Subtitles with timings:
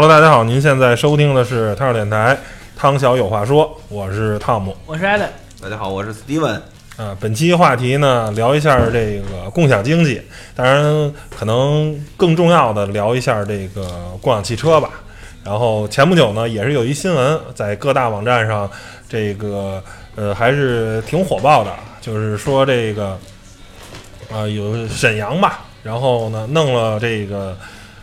[0.00, 2.34] Hello，大家好，您现在收听的是汤小电台，
[2.74, 4.74] 汤小有话说，我是汤姆。
[4.86, 5.28] 我是艾伦，
[5.60, 6.58] 大家好，我是 Steven。
[6.96, 10.22] 啊，本期话题呢，聊一下这个共享经济，
[10.56, 13.86] 当然可能更重要的聊一下这个
[14.22, 14.88] 共享汽车吧。
[15.44, 18.70] 然后前不久呢，也是有一新闻在各大网站上，
[19.06, 19.84] 这个
[20.16, 21.70] 呃还是挺火爆的，
[22.00, 23.18] 就是说这个
[24.32, 27.54] 啊、有沈阳吧，然后呢弄了这个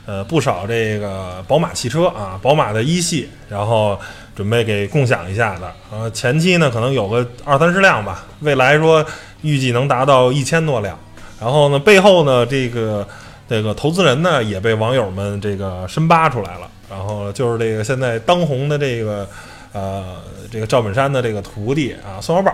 [0.08, 4.00] 呃不少这个宝马汽车啊，宝马的一系，然后
[4.36, 5.72] 准备给共享一下的。
[5.92, 9.06] 呃，前期呢可能有个二三十辆吧，未来说
[9.42, 10.98] 预计能达到一千多辆。
[11.40, 13.08] 然后呢，背后呢这个
[13.48, 16.68] 这个投资人呢也被网友们这个深扒出来了。
[16.90, 19.28] 然后就是这个现在当红的这个
[19.74, 20.16] 呃
[20.50, 22.52] 这个赵本山的这个徒弟啊宋小宝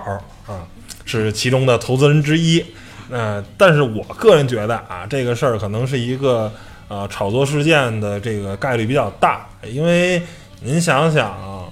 [0.48, 0.66] 啊
[1.06, 2.66] 是其中的投资人之一。
[3.12, 6.52] 呃，但是我个人觉得啊，这个事儿可能是一个
[6.94, 10.22] 呃炒作事件的这个概率比较大，因为
[10.62, 11.68] 您想想，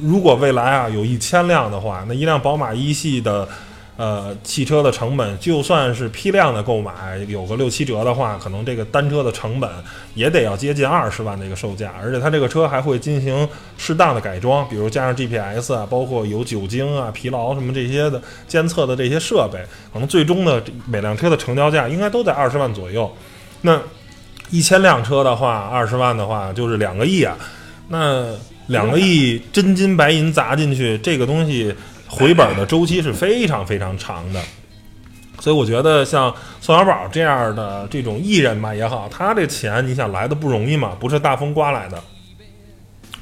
[0.00, 3.48] 如果未来啊有一千辆的话，那一辆宝马一系的
[3.96, 9.70] 呃汽车的成本，就算是批量的购买有个六七折的话，可能这个单车的成本
[10.14, 13.48] 也得要接近二十万的一个售价，而且它这个车还会进行
[13.78, 23.08] 适当的改装，比如加上 GPS 啊，包括有酒精啊、疲劳什么这些的监测的这些设备，可能最终的每辆车的成交价应该都在二十万左右。
[23.62, 23.78] 那
[24.50, 27.36] 一千辆车的话，二十万的话就是两个亿啊。
[27.88, 28.26] 那
[28.66, 31.74] 两个亿真金白银砸进去，这个东西
[32.06, 34.40] 回本的周期是非常非常长的。
[35.40, 41.98] 所以我觉得像宋小宝这样的这种艺人吧也好，他这钱你想来的不容易嘛，不是大风刮来的，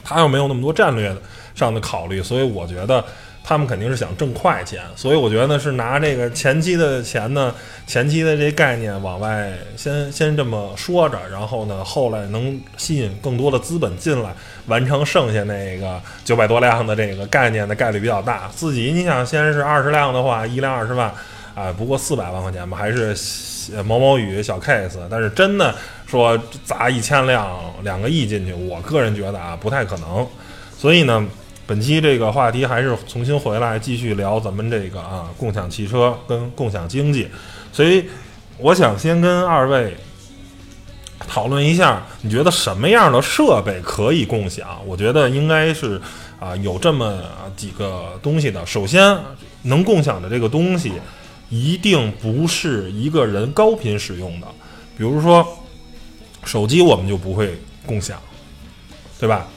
[0.03, 1.14] 他又没有那么多战略
[1.54, 3.04] 上的考虑，所以我觉得
[3.48, 4.82] 他们肯定是想挣快钱。
[4.94, 7.54] 所以我觉得呢是拿这个前期的钱呢，
[7.86, 14.34] 前期的这概念往外先先这么说着，然后呢后来能吸引更多的资本进来，
[14.66, 18.50] 完成剩下那个九百多辆的这个概念的概率比较大。
[18.54, 21.10] 自己你想先是二十辆的话，一辆二十万。
[21.54, 23.16] 啊，不过四百万块钱吧，还是
[23.75, 24.97] 呃毛毛雨小 case。
[25.10, 25.75] 但是真的
[26.06, 30.25] 说砸一千辆、两个亿进去，我个人觉得啊不太可能。
[30.78, 31.26] 所以呢，
[31.68, 37.28] 本期这个话题还是重新回来继续聊咱们这个啊共享汽车跟共享经济。
[37.70, 38.06] 所以
[38.56, 39.94] 我想先跟二位
[41.28, 44.80] 讨论一下，你觉得什么样的设备可以共享？
[44.86, 46.00] 我觉得应该是
[46.40, 47.20] 啊有这么
[47.54, 48.64] 几个东西的。
[48.64, 49.14] 首先，
[49.64, 50.94] 能共享的这个东西。
[51.50, 54.46] 一定不是一个人高频使用的，
[54.98, 55.46] 比如说
[56.44, 58.20] 手机，我们就不会共享，
[59.18, 59.48] 对吧？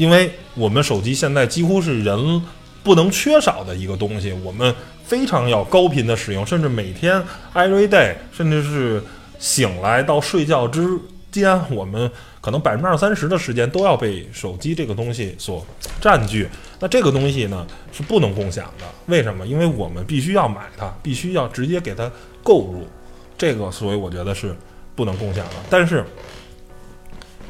[0.00, 2.42] 因为我们手机现在几乎是人
[2.82, 4.74] 不能缺少的一个东西，我们
[5.04, 7.22] 非常要高频的使用，甚至每天
[7.52, 9.02] every day，甚至是
[9.38, 10.98] 醒来到睡觉之
[11.30, 15.66] 间，我们可能百分之二三十的时间都要被手机这个东西所
[16.00, 16.48] 占据。
[16.78, 19.46] 那这个东西呢是不能共享的，为什么？
[19.46, 22.10] 因为我们必须要买它，必须要直接给它
[22.42, 22.88] 购入，
[23.36, 24.56] 这个所以我觉得是
[24.96, 25.56] 不能共享的。
[25.68, 26.02] 但是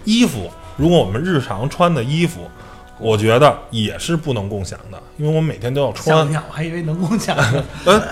[0.05, 0.51] 衣服，
[0.81, 2.51] 如果我们日常穿的衣服，
[2.99, 6.27] 我觉得也是不能共享的，因为我们每天都要穿。
[6.27, 7.63] 我还以为能共享呢。
[7.85, 8.03] 呃，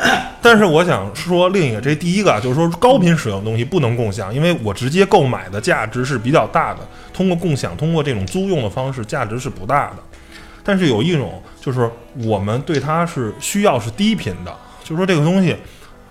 [0.43, 6.81] 但是我想说另一个，这第一个就是说高频使用的东西不能共享，因为我直接购买的价值是比较大的，
[7.15, 9.97] 通过共享，通过这种租用的方式，价值是不大的。
[10.63, 11.91] 但是有一种，就是
[12.25, 14.55] 我们对它是需要是低频的，
[14.85, 15.57] 就是说这个东西，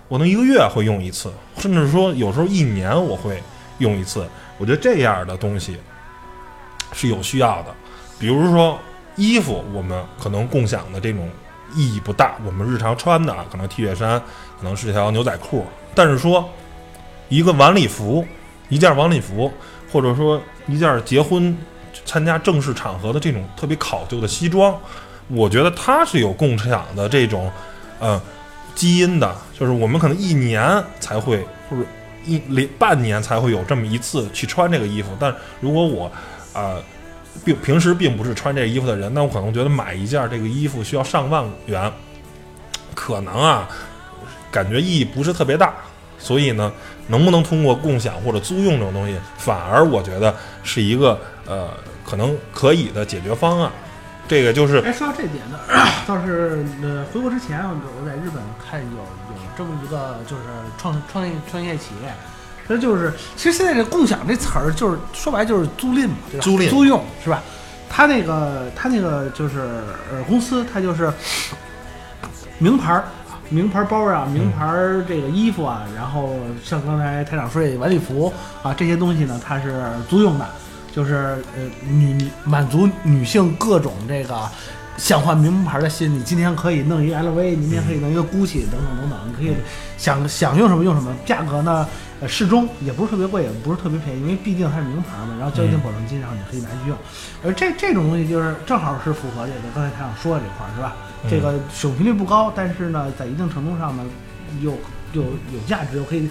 [0.08, 3.40] 我能一个月会用一次，甚至说有时候一年我会
[3.78, 4.26] 用一次。
[4.60, 5.76] 我觉得这样的东西
[6.92, 7.74] 是有需要的。
[8.18, 8.78] 比如说
[9.16, 11.28] 衣服，我们可能共享的这种
[11.74, 14.20] 意义不大，我们日常穿的啊，可能 T 恤衫，
[14.58, 15.64] 可能是条牛仔裤。
[15.94, 16.48] 但是说
[17.28, 18.26] 一个晚礼服，
[18.68, 19.52] 一件晚礼服，
[19.92, 21.56] 或者说一件结婚。
[22.04, 24.74] 参加正式场合的这种特别考究的西装，
[25.26, 27.50] 我觉得它是有共享的这种，
[27.98, 28.18] 呃，
[28.74, 31.82] 基因的，就是我们可能一年才会或者
[32.24, 35.10] 一连半年才会有这么一次去穿这个衣服。
[35.18, 36.10] 但如果我，
[36.58, 36.82] 呃，
[37.44, 41.92] 并平时并不是穿这衣服的人，那我可能觉得买一件这个衣服需要上万元，
[42.94, 43.68] 可能啊，
[44.50, 45.72] 感觉意义不是特别大。
[46.18, 46.72] 所以呢，
[47.06, 50.34] 能不能通过共享或者租用这种东西，反而我觉得
[50.64, 51.70] 是一个呃。
[52.08, 53.70] 可能可以的解决方案，
[54.26, 54.78] 这个就是。
[54.78, 55.58] 哎，说到这点呢，
[56.06, 60.42] 倒是呃，回国之前我在日本看有有这么一个就是
[60.78, 62.10] 创创业创业企业，
[62.68, 66.44] 那就是其实现在这共享这词儿就是说白就是租赁嘛，对吧？
[66.44, 67.42] 租赁租用是吧？
[67.90, 69.60] 他那个他那个就是
[70.12, 71.12] 呃公司，他就是
[72.58, 73.04] 名牌儿、
[73.48, 74.66] 名牌包啊、名牌
[75.08, 78.32] 这个衣服啊，然后像刚才台长说的晚礼服
[78.62, 80.46] 啊这些东西呢，它是租用的。
[80.90, 84.40] 就是呃女满足女性各种这个
[84.98, 86.22] 想换名牌的心你。
[86.22, 89.54] 今天可以弄一 LV，明天可以弄一个 GUCCI 等等等等，你可以
[89.96, 91.88] 想想用什么用什么，价格呢
[92.20, 96.98] 呃适中，也不是特别贵，也不是特别便宜，因为毕竟它是名牌嘛，然后交一定保证金，然后你可以拿去用。
[97.44, 100.96] 而这这种东西就是正好是符合这个刚才他想说的这块儿，是吧？
[101.24, 104.04] 嗯这个使用频率不高，但是呢，在一定程度上呢，
[104.60, 104.70] 又
[105.12, 106.28] 又有价值，又可以，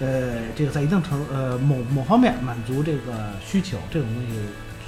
[0.00, 3.12] 呃，这个在一定程呃某某方面满足这个
[3.44, 4.34] 需求，这种东西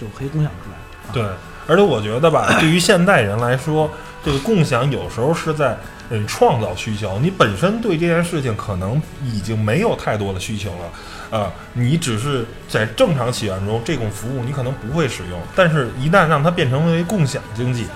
[0.00, 0.76] 就可以共享出来。
[1.04, 1.22] 啊、对，
[1.66, 3.90] 而且我觉得吧， 对于现代人来说，
[4.24, 5.76] 这个共享有时候是在
[6.10, 7.18] 嗯创造需求。
[7.20, 10.92] 你本身对这件事情可能已经没有太多的需求了，
[11.30, 17.86] 呃，你只是在正常起源中这种服务你可能不会使用，但是一旦让它变成为共享经济。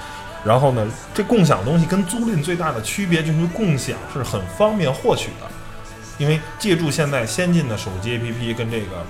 [0.44, 5.46] 然后呢，这共享东西跟租赁最大的区别就是共享是很方便获取的，
[6.18, 9.04] 因为借助现在先进的手机 APP 跟这个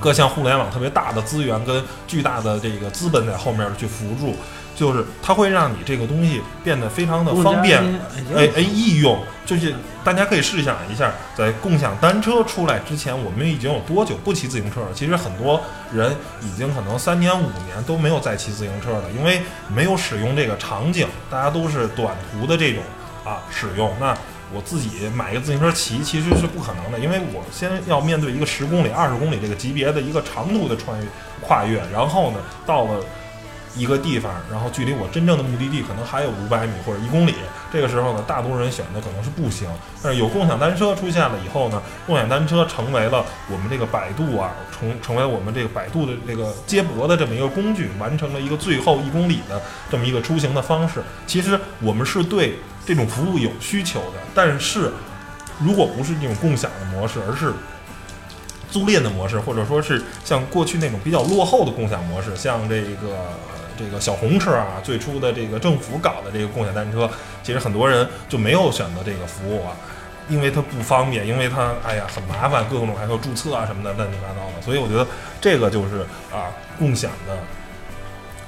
[0.00, 4.34] 各项互联网特别大的资源跟巨大的这个资本在后面去辅助，
[4.74, 7.82] 就是它会让你这个东西变得非常的方便，
[8.34, 9.18] 哎哎易用。
[9.44, 9.74] 就是
[10.04, 14.86] 大家可以试想一下，在共享单车出来之前，我们已经有多久不骑自行车了？
[14.94, 15.60] 其实很多
[15.92, 22.82] 人已经可能三年五年都没有再骑自行车了，因为没有使用这个场景，大家都是短途的这种
[23.24, 23.92] 啊使用。
[23.98, 24.16] 那
[24.54, 31.06] 我自己买一个自行车骑其实是不可能的，因为我先要面对一个十公里、二十公里这个级别的一个长途的穿越
[31.40, 33.00] 跨越，然后呢到了
[33.74, 37.34] 一个地方，然后距离我真正的目的地可能还有五百米或者一公里，
[37.72, 39.66] 这个时候呢，大多数人选的可能是步行。
[40.02, 49.58] 但是有共享单车出现了以后呢，共享单车成为了我们这个百度啊，成成为我们这个百度的这个接驳的这么一个工具，完成了一个最后一公里的
[49.90, 51.02] 这么一个出行的方式。
[51.26, 54.92] 其实我们是对这种服务有需求的，但是
[55.60, 57.52] 如果不是这种共享的模式，而是
[58.70, 63.16] 租赁的模式，或者说是像过去那种比较落后的共享模式，像这个
[63.78, 67.08] 这个小红车啊，最初的这个政府搞的这个共享单车，
[67.42, 69.76] 其实很多人就没有选择这个服务啊，
[70.28, 75.06] 因为它不方便，因为它哎呀很麻烦，各种还要注册啊什么的乱七八糟的，所以我觉得
[75.40, 76.00] 这个就是
[76.32, 77.38] 啊共享的。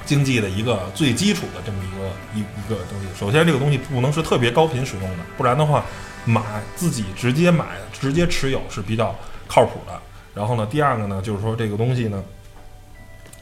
[0.04, 5.84] 经济的一个最基础的这么一个一一个东西，首先这个东西不能是特别高频使用的，不然的话，
[6.24, 6.42] 买
[6.76, 9.14] 自己直接买直接持有是比较
[9.48, 10.00] 靠谱的。
[10.34, 12.22] 然后呢，第二个呢，就是说这个东西呢，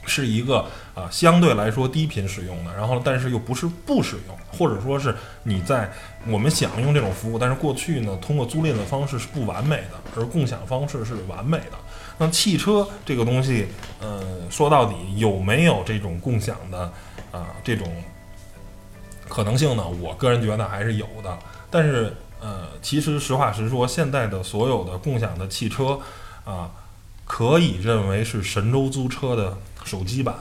[0.05, 5.91] 是一个啊相对来说低频使用的，然后但是又不是不使用，或者说是你在
[6.27, 11.77] 我们想用这种服务，但是过去呢通过租赁的方式是不完美的，而共享方式是完美的。
[12.23, 13.67] 那汽车这个东西，
[13.99, 16.89] 呃，说到底有没有这种共享的
[17.33, 17.85] 啊、这种
[19.27, 19.85] 可能性呢？
[20.01, 21.37] 我个人觉得还是有的。
[21.69, 25.99] 但是呃，其实实话实说，现在的所有的共享的汽车
[26.45, 26.71] 啊、
[27.25, 30.33] 可以认为是神州租车的手机版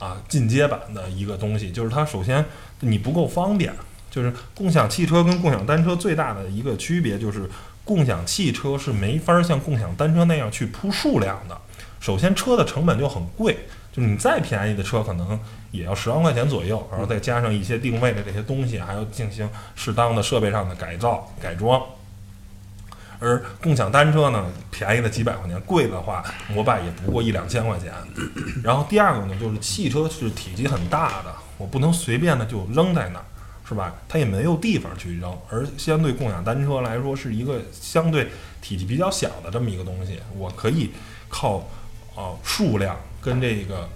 [0.00, 2.44] 啊进阶版的一个东西，就是它首先
[2.80, 3.72] 你不够方便。
[4.10, 7.48] 就是共享汽车跟共享单车最大的一个区别就是，
[7.84, 11.60] 共享汽车是没法像共享单车那样去铺数量的。
[12.00, 15.38] 首先，车的成本就很贵，就是你再便宜的车可能
[15.70, 21.80] 也要十万块钱左右，然后再加上一些定位的这些东西，还要进行适当的设备上的改造改装。
[23.20, 27.92] 而共享单车呢，便宜的几百块钱，贵的话，摩拜也不过一两千块钱。
[28.64, 33.24] 然后第二个呢，就是汽车是体积很大的，我不能随便的就扔在那儿，
[33.72, 33.94] 是吧？
[34.08, 35.36] 它也没有地方去扔。
[35.48, 38.28] 而相对共享单车来说，是一个相对
[38.60, 40.90] 体积比较小的这么一个东西，我可以
[41.28, 41.68] 靠
[42.14, 43.88] 呃数量跟这个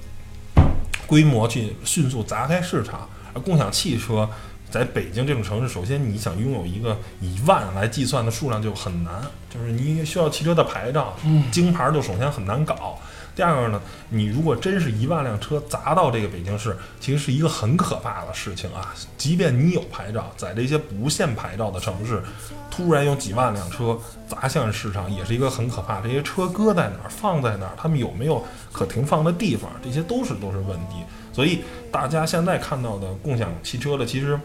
[1.06, 3.08] 规模去迅速砸开市场。
[3.34, 4.28] 而共享汽车
[4.70, 12.98] 在北京这种城市，首先你想拥有一个以万来计算的数量就很难，就是你需要汽车的牌照，嗯京牌就首先很难搞。
[13.36, 13.78] 第二个呢，
[14.08, 18.94] 你如果真是一万辆车砸到这个北京市，其实是一个很可怕的事情啊！
[19.18, 22.22] 即便你有牌照，在这些不限牌照的城市，
[22.70, 26.00] 突然有几万辆车砸向市场，也是一个很可怕。
[26.00, 31.04] 这些车搁在哪儿，放在哪儿，他们有没有可停放的地方，这些都是都是问题。
[31.30, 31.60] 所以
[31.92, 34.40] 大家现在看到的共享汽车的，其实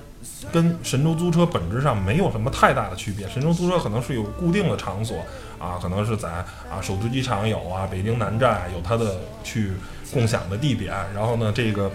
[0.51, 3.27] 跟神州租车本质上没有什么太大的区别。
[3.29, 5.17] 神州租车可能是有固定的场所
[5.59, 9.71] 啊，可能是在啊首都机场有啊，北京南站有它的去
[10.13, 10.93] 共享的地点。
[11.13, 11.91] 然后呢，这个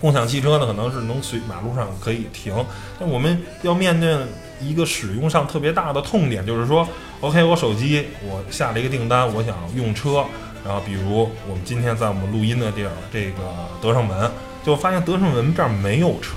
[0.00, 2.54] 共享汽车呢，可能是能随马路上可以停。
[2.98, 4.16] 但我们要面对
[4.60, 6.86] 一个使用上特别大的痛点，就是说
[7.20, 10.24] ，OK，我手机我下了一个订单，我想用车。
[10.64, 13.42] 然后，比如我们今天在我们录音的地儿，这个
[13.82, 14.30] 德胜门，
[14.64, 16.36] 就发现德胜门这儿没有车，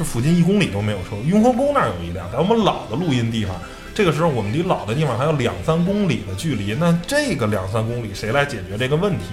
[0.00, 1.14] 这附近一公里都没有车。
[1.26, 3.54] 雍和宫那儿有一辆，在我们老的录音地方，
[3.94, 6.74] 这个时候我们离老的地方还有两三公里的距离。
[6.80, 9.24] 那这个两三公里谁来解决这个问题？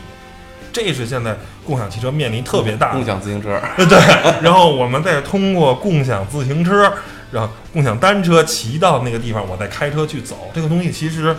[0.73, 1.33] 这是现在
[1.65, 3.57] 共享汽车面临特别大的共享自行车，
[3.87, 3.97] 对，
[4.41, 6.91] 然后我们再通过共享自行车，
[7.31, 11.33] 然后共享单车骑到那个地方，我再开车去走，这个东西其实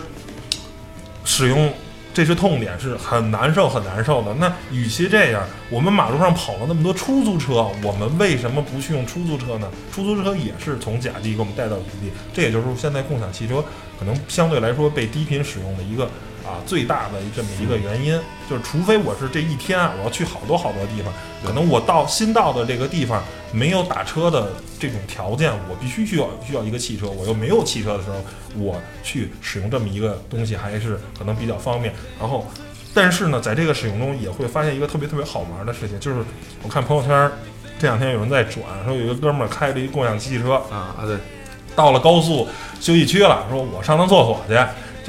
[1.23, 1.71] 使用
[2.19, 4.33] 这是痛点，是很难受很难受的。
[4.33, 9.71] 那与其这样，我们马路上跑了那么多出租车，我们为什么不去用出租车呢？
[9.89, 13.63] 出租车也是从甲地给我们带到乙地，这也就是现在共享汽车
[13.97, 16.09] 可能相对来说被低频使用的一个。
[16.49, 21.13] 啊，最大的这么一个原因就是，除非我是这一天啊，我要去好多好多地方，
[21.45, 28.15] 可能我到新到的这个地方没有打车的这种条件，我必须需要需要一个汽车，我又没有汽车的时候，
[28.57, 31.93] 我去使用这么一个东西还是可能比较方便。
[32.19, 32.47] 然后，
[32.93, 36.17] 但是呢，在这个使用中也会发现一个特别特别好玩的事情，就是
[36.63, 37.31] 我看朋友圈
[37.77, 41.15] 这两天有人在转，说有一个哥们儿开着一共享汽车啊啊对，
[41.75, 42.47] 到了高速
[42.79, 44.55] 休息区了，说我上趟厕所去。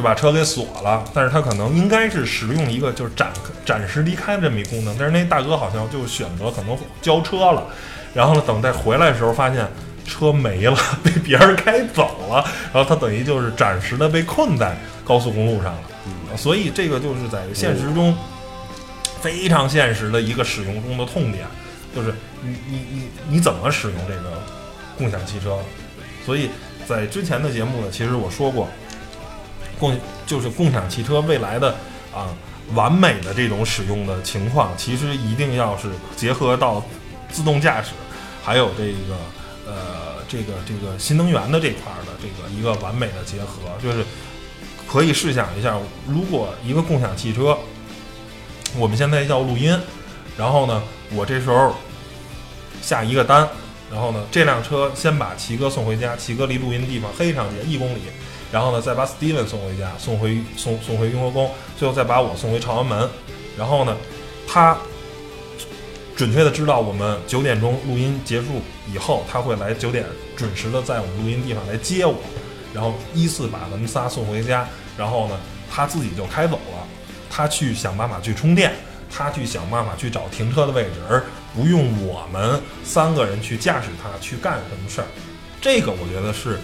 [0.01, 3.31] 就把车给锁了，但是他可能应该是使用一个就是暂
[3.67, 7.67] 暂时离开这么一功能，但是那大哥好像就选择可能交车了，
[8.15, 9.69] 然后呢，等再回来的时候发现
[10.07, 12.43] 车没了， 被别人开走了，
[12.73, 15.83] 然后他等于就是暂时的被困在高速公路上了。
[16.07, 18.17] 嗯，所以这个就是在现实中
[19.21, 21.45] 非常现实的一个使用中的痛点，
[21.95, 24.43] 就是你你你你怎么使用这个
[24.97, 25.59] 共享汽车？
[26.25, 26.49] 所以
[26.89, 28.67] 在之前的节目呢，其实我说过。
[29.81, 31.75] 共就是共享汽车未来的
[32.15, 32.29] 啊
[32.75, 36.85] 完美的这种使用的情况，其实一定要是结合到
[37.33, 37.91] 自动驾驶，
[38.45, 39.17] 还有这个
[39.67, 44.05] 呃这个这个新能源的这块的这个一个完美的结合，就是
[44.87, 47.59] 可以试想一下，如果一个共享汽车，
[48.77, 49.77] 我们现在要录音，
[50.37, 50.81] 然后呢，
[51.13, 51.75] 我这时候
[52.81, 53.49] 下一个单，
[53.91, 58.03] 然后呢，这辆车先把齐哥送回家，齐哥离录音地方黑长街一公里。
[58.53, 63.09] 然后呢，再把 Steven 送回家，送回送送回雍和宫，最后再把我送回朝阳门。
[63.57, 63.97] 然后呢，
[64.47, 64.77] 他
[66.17, 68.61] 准确的知道我们九点钟录音结束
[68.93, 70.05] 以后，他会来九点
[70.37, 72.17] 准时的在我们录音地方来接我，
[72.75, 74.67] 然后依次把咱们仨送回家。
[74.99, 75.39] 然后呢，
[75.71, 76.87] 他自己就开走了，
[77.31, 78.75] 他去想办法去充电，
[79.11, 81.23] 他去想办法去找停车的位置，而
[81.55, 85.07] 不用我们三个人去驾驶它去干什么事儿。
[85.61, 86.59] 这个我觉得是。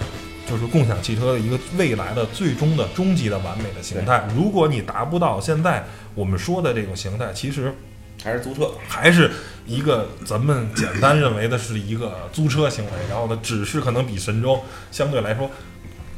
[0.48, 4.26] 就是共享汽车的一个未来的最终的终极的完美的形态。
[4.34, 5.84] 如果你达不到现在
[6.14, 7.74] 我们说的这种形态，其实
[8.22, 9.30] 还是租车，还是
[9.66, 12.90] 一个咱们简单认为的是一个租车行为。
[13.10, 14.60] 然后呢，只是可能比神州
[14.90, 15.50] 相对来说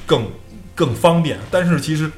[0.06, 0.26] 更
[0.75, 2.11] 更方便，但是其实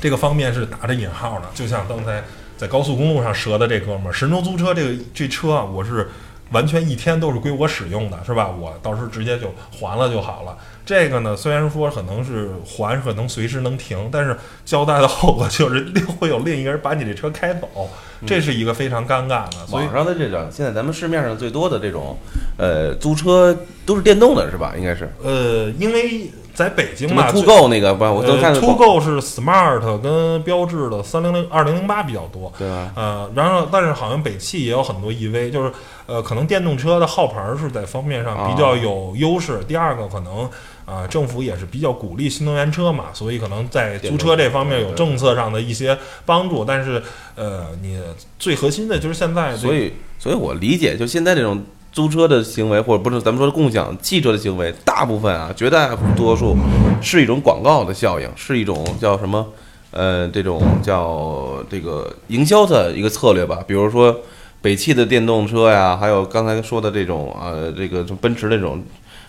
[0.00, 1.46] 这个方便是打着引号的。
[1.54, 2.22] 就像刚才
[2.56, 6.10] 在高速公路上折的这哥们儿，神州租车这个这车啊，我是
[6.50, 8.48] 完全一天都是归我使用的，是吧？
[8.60, 10.56] 我到时候直接就还了就好了。
[10.86, 14.36] 这个呢，虽然说可能是还，可能随时能停，但是
[14.66, 15.86] 交代的后果就是
[16.18, 17.88] 会有另一个人把你这车开走，
[18.26, 19.56] 这是一个非常尴尬的。
[19.70, 22.14] 网上的这种，现在咱们市面上最多的这种，
[22.58, 24.74] 呃，租车都是电动的，是吧？
[24.76, 25.10] 应该是。
[25.22, 32.92] 呃，因为在北京嘛，突购那个不，我都看突购是 smart 跟标致的三零零二零零八比较多，对吧？
[32.94, 35.72] 呃，然后但是好像北汽也有很多 EV，就是
[36.06, 39.62] 呃，可能电动车的号牌是在方面上比较有优势。
[39.66, 40.48] 第二个可能。
[40.86, 45.96] 啊，政府也是比较鼓励新能源车嘛，所以可能在租车这方面有政策上的一些
[46.26, 46.62] 帮助。
[46.62, 47.02] 但是，
[47.36, 47.98] 呃，你
[48.38, 56.54] 最核心的就是现在，所以，所以我理解，就现在这种租车的行为，或者不是咱们说的共享汽车的行为，大部分啊，绝大多数
[57.00, 59.46] 是一种广告的效应，是一种叫什么？
[59.92, 63.60] 呃，这种叫这个营销的一个策略吧。
[63.66, 64.14] 比如说
[64.60, 68.82] 北汽的电动车呀，还有刚才说的这种啊，这个奔驰那种。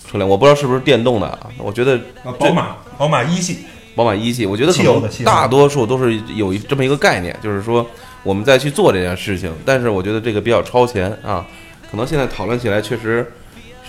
[0.08, 2.00] 车辆我不知道是不是电动的，我觉得
[2.38, 3.58] 宝马宝马一系，
[3.96, 7.84] 宝马一系，我觉得可能大多数都是有一这么一个概念，就是说
[8.22, 11.44] 我们再去做这件事情，但是我觉得这个比较超前啊，
[11.90, 13.26] 可能现在讨论起来确实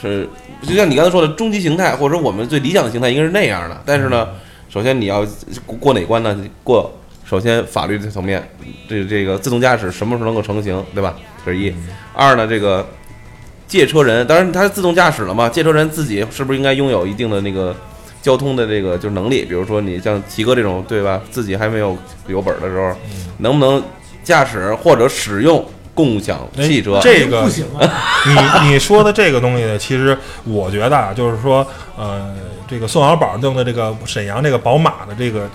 [0.01, 0.29] 是，
[0.63, 4.29] 就像你刚才说的终极形态，或者说我们最理想的形态应该是那样的，但是呢，
[4.69, 5.27] 首先你要
[5.81, 6.37] 过哪关呢？
[6.63, 6.93] 过
[7.25, 8.47] 首先法律的层面，
[8.89, 11.17] 这这个自动驾驶什么时候能够成型，对吧？
[11.45, 11.75] 这是一，
[12.15, 12.87] 二呢这个。
[13.69, 15.49] 借车人，当然他自动驾驶了嘛？
[15.49, 17.75] 借车人自己是不是应该拥有一定的那个
[18.23, 19.45] 交通的这个就是能力？
[19.45, 21.21] 比如说你像齐哥这种，对吧？
[21.33, 21.99] 自己还没有
[22.29, 22.95] 有本的时候，
[23.39, 23.83] 能不能
[24.23, 27.01] 驾驶或者使用共享汽车？
[27.03, 27.91] 这个不行啊！
[28.63, 32.37] 你你说的这个东西呢，其实我觉得啊，就是说，呃，
[32.69, 35.51] 这个宋小宝弄的这个沈阳这个宝马的这个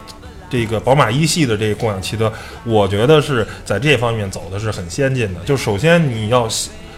[0.50, 2.34] 这个宝马一系的这个共享汽车，
[2.66, 5.40] 我觉得是在这方面走的是很先进的。
[5.46, 6.50] 就首先你要。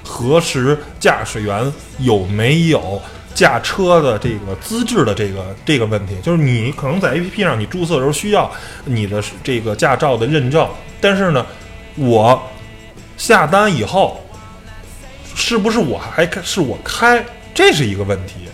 [0.06, 3.02] 核实驾驶员有没有
[3.34, 8.52] 驾车的这个资质的这个这个问题，就是你可能在 APP 上你注册的时候需要
[8.84, 10.68] 你的这个驾照的认证，
[11.00, 11.46] 但是呢，
[11.96, 12.38] 我
[13.24, 14.20] 下单以后，
[15.34, 18.50] 是不是我还开是我开，这是一个问题，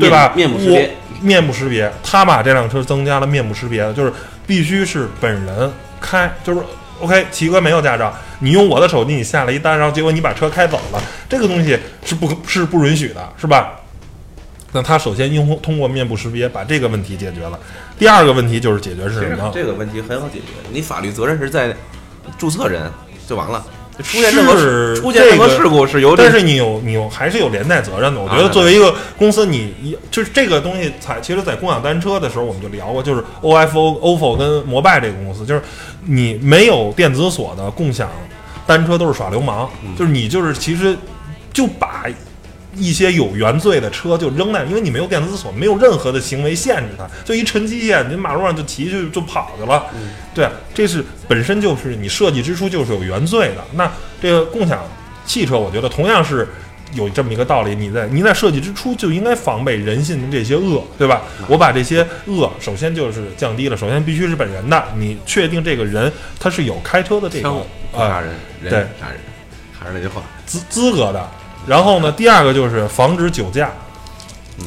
[0.00, 0.32] 对吧？
[0.34, 4.10] 面部识别，面部识别，他把这辆车增加了面部识别，就是
[4.46, 5.70] 必须是本人
[6.00, 6.62] 开，就是
[7.02, 7.26] OK。
[7.30, 13.78] 齐哥没有驾照，你用我的手机你下了一单，然后结果你把车开走了，这个东西是不是不允许的，是吧？
[14.72, 17.60] 那他首先用通过面部识别把这个问题解决了，
[17.98, 19.50] 第二个问题就是解决是什么？
[19.52, 21.76] 这个问题很好解决，你法律责任是在
[22.38, 22.90] 注册人
[23.28, 23.62] 就完了。
[23.98, 28.20] 出现任何出现任何事故是由，但是你有你有还是有连带责任的。
[28.20, 35.62] 我觉得作为一个公司，你一就是这个东西，才其实，在共享单车的时候我们就聊过，就是 OFO、OFO 跟摩拜这个公司，就是
[36.04, 38.10] 你没有电子锁的共享
[38.66, 39.68] 单车都是耍流氓，
[39.98, 40.96] 就是你就是其实
[41.52, 42.06] 就把。
[42.74, 49.84] 一些有原罪的车就扔在，因为你没有电子锁，没有任何的行为限制它，就一沉机械，你马路上就骑去就跑去了。
[50.34, 53.62] 对，这是本身就是你设计之初就是有原罪的。
[53.74, 54.82] 那这个共享
[55.26, 56.48] 汽车，我觉得同样是
[56.94, 61.20] 有这么一个道理，你在你在设计之初就应该防备人性的这些恶，对吧？
[61.48, 66.10] 我把这些恶首先就是降低了，首先必须是本人的，你确定这个人
[66.40, 69.20] 他是有开车的这个杀人，对杀人，
[69.78, 71.30] 还是那句话，资资格的。
[71.66, 73.70] 然后呢，第二个就是防止酒驾，
[74.58, 74.66] 嗯，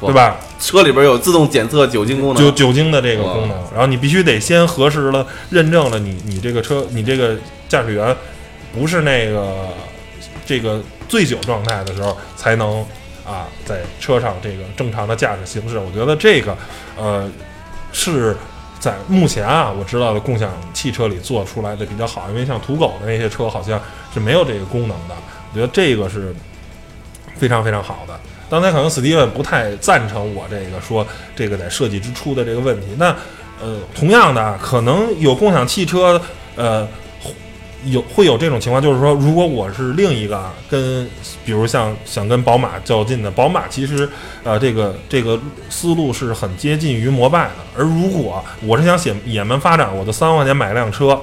[0.00, 0.36] 对吧？
[0.58, 3.56] 车里边有自动检测酒精功能，酒酒精的这个功能。
[3.72, 7.36] 然后你必须得先核实了、认证了，你你这个车、你这个
[7.68, 8.16] 驾驶员
[8.72, 9.68] 不是那个
[10.46, 12.80] 这个醉酒状态的时候，才能
[13.24, 15.78] 啊在车上这个正常的驾驶行驶。
[15.78, 16.56] 我觉得这个
[16.96, 17.28] 呃
[17.92, 18.36] 是
[18.78, 23.80] 在目前啊我知道的共享汽车里做出来的比较好，因为像土狗的那些车好像
[24.14, 25.14] 是没有这个功能的。
[25.52, 26.34] 我觉得这个是
[27.36, 28.18] 非常非常好的。
[28.50, 32.86] 刚才可能史蒂文不太赞成我这个说这个在设计之初的这个问题。
[32.98, 33.14] 那
[33.62, 36.20] 呃，同样的，可能有共享汽车，
[36.56, 36.86] 呃，
[37.84, 41.08] 有会有这种情况，就是说，如果我是另一个跟，
[41.44, 44.08] 比如像想跟宝马较劲的，宝马其实
[44.42, 47.54] 呃这个这个思路是很接近于摩拜的。
[47.78, 51.20] 而如果我是想写野蛮发展，我的三万块钱买辆车。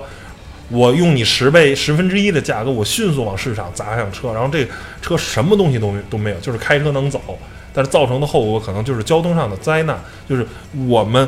[0.69, 4.67] 我用你十倍、十分之一的价格，我迅速往市场砸上车，然后这
[5.01, 7.21] 车什么东西都都没有，就是开车能走，
[7.73, 9.99] 但是造成的后果可能就是交通上的灾难。
[10.27, 10.45] 就是
[10.87, 11.27] 我们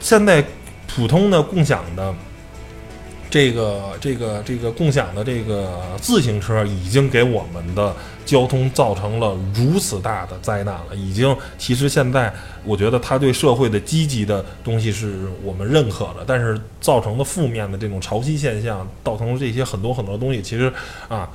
[0.00, 0.44] 现在
[0.86, 2.14] 普通的共享的。
[3.30, 12.32] 这个这个这个共享的这个自行车已经给我们的交通造成了如此大的灾难了，已经其实现在
[12.64, 20.72] 我觉得它对社会的积极的东西是我们认可的，但是造成的负面的这种潮汐现象，造成了这些很多很多东西，其实
[21.08, 21.28] 啊，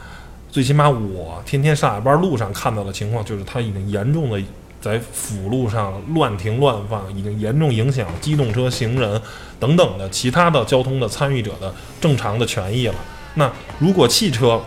[0.50, 4.42] 最起码我天天上下班路上看到的情况，就是它已经严重的。
[4.84, 9.22] 在辅路上乱停乱放，已经严重影响机动车、行人
[9.58, 12.96] 等等的其他的交通的参与者的正常的权益了。
[13.36, 14.62] 那如果汽车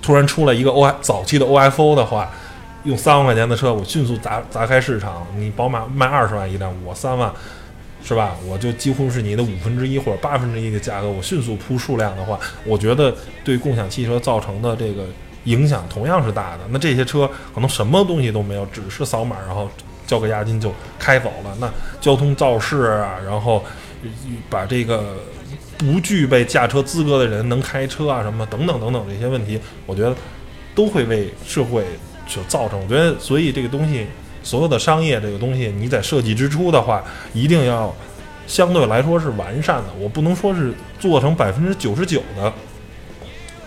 [0.00, 2.30] 突然出了一个 O 早期的 O F O 的话，
[2.84, 5.26] 用三万块钱的车，我迅速砸砸开市场。
[5.36, 7.32] 你宝马卖二十万一辆，我三万，
[8.04, 8.36] 是吧？
[8.46, 13.12] 我就几乎是你的五分之一或者八分之一的价格，我迅速铺数量的话，我觉得
[13.42, 15.04] 对共享汽车造成的这个。
[15.44, 16.60] 影响同样是大的。
[16.70, 19.68] 那这些车可能什么东西都没有，只是扫码，然后
[20.06, 21.56] 交个押金就开走了。
[21.60, 23.64] 那交通肇事啊，然后
[24.50, 25.16] 把这个
[25.78, 30.14] 不具备驾车资格的人能开车啊，什么等等等等这些问题，我觉得
[30.74, 31.84] 都会为社会
[32.26, 32.80] 所造成。
[32.80, 34.06] 我觉得，所以这个东西，
[34.42, 37.02] 所有的商业这个东西，你在设计之初的话，
[37.32, 37.94] 一定要
[38.46, 39.88] 相对来说是完善的。
[39.98, 42.52] 我不能说是做成百分之九十九的、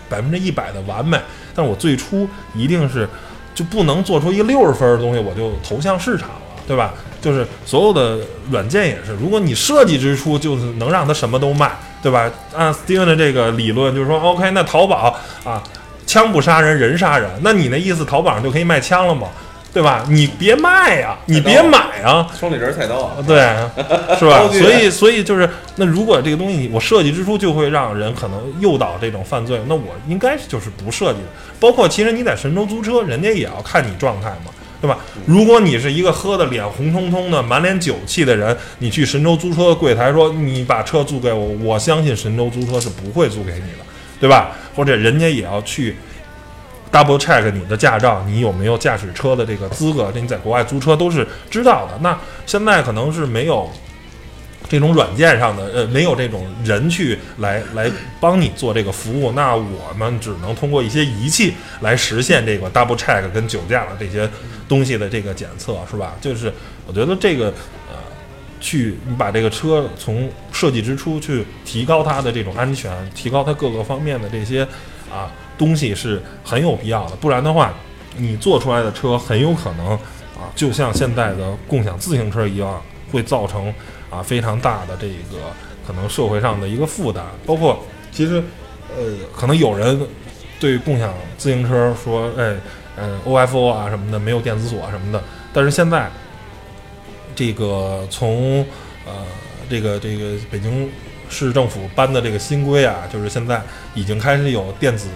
[0.08, 1.18] 百分之一百的完美。
[1.54, 3.08] 但是我最初一定是
[3.54, 6.92] 就不能做出一个六十分的东西，我就投向市场了，对吧？
[7.20, 8.18] 就是所有的
[8.50, 12.30] 软件也是，如果你设计之初就是能让它什么都卖，对吧？
[12.54, 15.60] 按 Steven 的这个理论，就是说，OK，那淘宝啊，
[16.06, 19.28] 枪不杀人，人杀人，那你那意思，淘宝上就可以卖枪了吗？
[19.76, 20.06] 对吧？
[20.08, 22.26] 你别卖呀，你别买啊！
[22.34, 23.36] 双立人菜刀啊，对，
[24.18, 24.48] 是吧？
[24.48, 31.26] 所以，所以就是，那如果这个东西我设计之初就会让人可能诱导这种犯罪，那我应该就是不设计的。
[31.60, 34.96] 包括其实你在神州租车，人家也要看你状态嘛，对吧？
[35.26, 43.84] 如果你是一个喝的脸红彤彤的、满脸酒气的人，你去神州租车的柜台说你把车租给我，我相信神州租车是不会租给你的，
[44.18, 44.52] 对吧？
[44.74, 45.94] 或者人家也要去。
[46.92, 50.10] Double check 你的驾照，你有没有驾驶车的这个资格？
[50.12, 51.98] 这你在国外租车都是知道的。
[52.00, 53.68] 那现在可能是没有
[54.68, 59.32] 这种软件上的，呃，没有这种人去来来帮你做这个服务。
[59.32, 64.28] 那我们只能通过一些仪器来实现这个 Double check 跟酒驾的这些
[64.68, 66.14] 东西的这个检测，是吧？
[66.20, 66.52] 就是
[66.86, 67.46] 我觉得这个
[67.90, 67.98] 呃，
[68.60, 74.62] 去你把这个车从设计之初去提高它的这种安全，提高它各个方面的这些
[75.12, 77.16] 啊东西是很有必要的。
[77.16, 77.72] 不然的话，
[78.16, 79.92] 你做出来的车很有可能
[80.34, 83.72] 啊，就像现在的共享自行车一样，会造成
[84.10, 85.52] 啊非常大的这个
[85.86, 87.24] 可能社会上的一个负担。
[87.44, 88.42] 包括其实
[88.96, 90.00] 呃，可能有人
[90.58, 92.54] 对共享自行车说，哎，
[92.96, 96.10] 嗯，OFO 啊什么的没有电子锁什么的，但是现在。
[97.38, 98.64] 这个从
[99.04, 99.12] 呃
[99.68, 100.90] 这个这个北京
[101.28, 103.60] 市政府颁的这个新规啊，就是现在
[103.94, 105.08] 已经开始有电子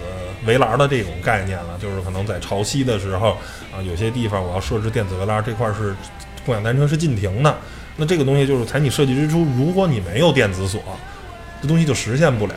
[0.47, 1.79] 围栏的这种概念了。
[1.81, 3.37] 就是可能在潮汐的时候
[3.73, 5.95] 啊，有些地方我要设置电子围栏，这块是
[6.45, 7.57] 共享单车是禁停的。
[7.97, 10.83] 那这个东西就是在你设计之初，如果你没有电子锁，
[11.61, 12.55] 这东西就实现不了。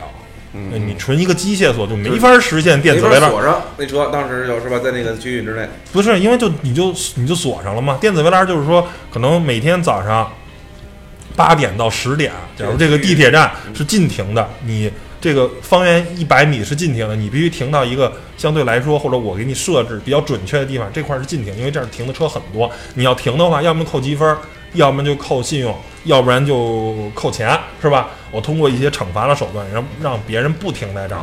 [0.56, 3.28] 嗯，你纯一个机械锁就没法实现电子围栏。
[3.28, 5.68] 锁上那车当时就是吧，在那个区域之内。
[5.92, 7.98] 不是，因为就你就你就锁上了嘛。
[8.00, 10.32] 电子围栏就是说，可能每天早上
[11.34, 14.88] 八点到十点，假如这个地铁站是禁停的，你
[15.24, 22.70] 这个方圆一百米是禁停的，你必须停到一个相对来说或者我给你设置比较准确的地方，这块是禁停，因为这儿停的车很多。
[22.92, 24.36] 你要停的话，要么扣积分，
[24.74, 25.74] 要么就扣信用。
[26.04, 28.10] 要不然就扣钱，是吧？
[28.30, 31.22] 我通过一些惩罚的手段，让让别人不停在这儿。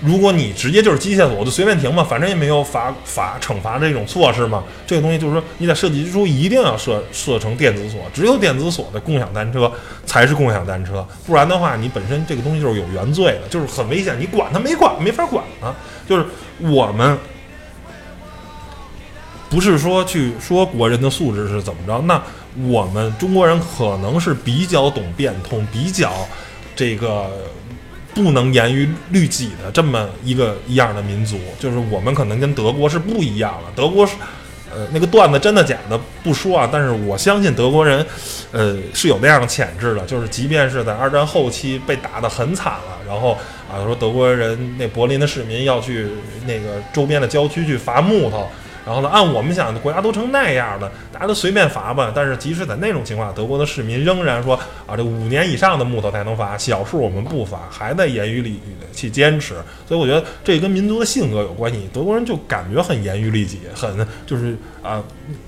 [0.00, 4.62] 如果你直接就是机械锁，就随便停嘛，反正也没有罚罚惩罚这种措施嘛。
[4.86, 9.70] 这个东西就是说，你在设计之初一定要设设成电子锁，只有电子锁的共享单车
[10.04, 14.18] 才是共享单车，不然的话，你本身这个东西就是有原罪的，就是很危险。
[14.20, 15.74] 你管它没管，没法管啊。
[16.08, 16.24] 就是
[16.60, 17.18] 我们
[19.48, 22.22] 不是说去说国人的素质是怎么着，那。
[22.70, 26.10] 我们中国人可能是比较懂变通，比较
[26.74, 27.30] 这个
[28.16, 33.70] 不能严于律己的这么一个一样的民族，就是我们可能跟德国是不一样的。
[33.76, 34.14] 德国是，
[34.74, 38.04] 呃，那个段子真的假的不说啊，但是我相信德国人，
[38.52, 43.36] 呃，是有那样的潜质的，就是即便是在二战后期被打得很惨了，然后
[43.70, 46.08] 啊说德国人那柏林的市民要去
[46.46, 48.48] 那个周边的郊区去伐木头。
[48.86, 49.08] 然后呢？
[49.08, 52.12] 按我们想，国家都成那样了，大家都随便伐吧。
[52.14, 54.54] 但是即使在那种情况，德国的市民仍然说
[54.86, 59.54] 啊，这五年以上的木头才能伐，小树我们不伐，还在严于律己的去坚持。
[59.88, 61.90] 所以我觉得这跟民族的性格有关系。
[61.92, 65.02] 德国人就感觉很严于律己，很就是啊，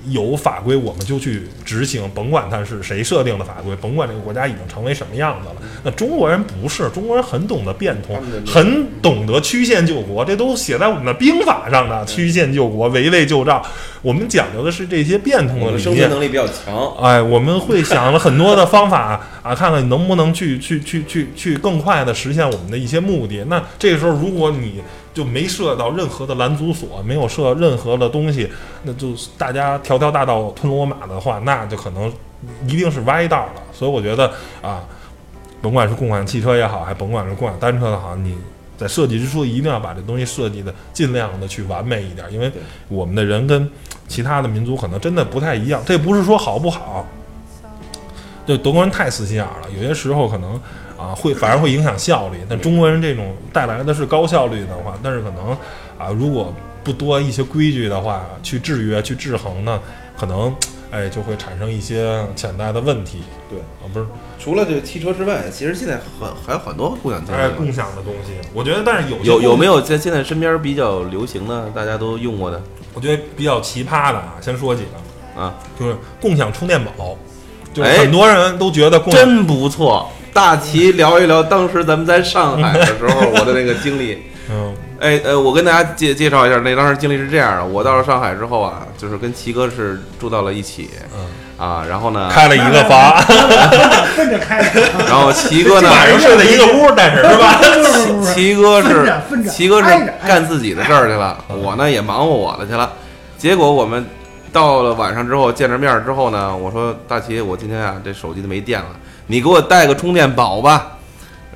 [0.08, 5.54] 有法规我们就去执行，甭管它是谁设定的法规，甭管这个国家已经成为什么样子了。
[5.84, 13.28] 那中国人不是，中国人很懂得变通，很懂得曲线救国，这都写在我们的兵法上的，曲线救国，围魏。
[13.28, 13.62] 救赵，
[14.00, 16.96] 我们讲究的是这些变通的理念，能力比较强。
[17.02, 23.44] 哎，我们会想了很多的方法 啊，看看能不能去去去去去更快的实现我们的一些目的。
[23.48, 24.80] 那这个时候，如果你
[25.18, 28.48] 就没设到任何的拦阻索，没有设任何的东西，
[28.84, 32.08] 那就大家条条大道吞罗马的话，那就可能
[32.68, 33.62] 一定是歪道了。
[33.72, 34.84] 所以我觉得啊，
[35.60, 38.38] 甭管是共享汽车也好，还甭管是共享单车的好，你。
[38.76, 42.48] 在设计之初，一定要把这东西设计的尽量的去完美一点，因为
[42.86, 43.68] 我们的人跟
[44.06, 45.82] 其他的民族可能真的不太一样。
[45.84, 47.04] 这不是说好不好，
[48.46, 50.60] 就德国人太死心眼了，有些时候可能
[50.98, 52.38] 啊会反而会影响效率。
[52.48, 55.50] 但中国人这种带来的是高效率的话，但是可能
[55.96, 56.52] 啊如果
[56.84, 59.80] 不多一些规矩的话，去制约、去制衡呢，
[60.18, 60.54] 可能。
[60.90, 63.18] 哎，就会产生一些潜在的问题。
[63.50, 64.06] 对啊，不是，
[64.38, 68.32] 除了这汽车之外，其实现在很还有很多共享哎，共享的东西。
[68.54, 72.58] 我觉得，但是有有有没有在现在身边比较流行的，大家都用过的？
[72.94, 77.14] 我觉得比较奇葩的啊，先说几个啊，就是共享充电宝，
[77.74, 80.10] 就很多人都觉得真不错。
[80.38, 84.22] 大齐聊一聊当时咱们在上海的时候，我的那个经历。
[84.48, 84.72] 嗯。
[85.00, 91.26] 哎呃，我跟大家介介绍一下，那当时经历是这样的：我到了上海之后啊，就是跟齐哥是住到了一起，嗯。
[91.56, 93.20] 啊，然后呢，开了一个房，
[94.14, 94.60] 分着开，
[95.08, 97.60] 然后齐哥呢，晚上睡在一个屋，但是是吧？
[98.32, 99.12] 齐哥是
[99.50, 99.88] 齐哥是
[100.24, 102.88] 干自己的事儿去了，我呢也忙活我的去了。
[103.36, 104.06] 结果我们
[104.52, 108.86] 到了晚上之后见着面之后呢，我说大齐，我今天啊这手机都没电了，
[109.28, 110.98] 你给我带个充电宝吧。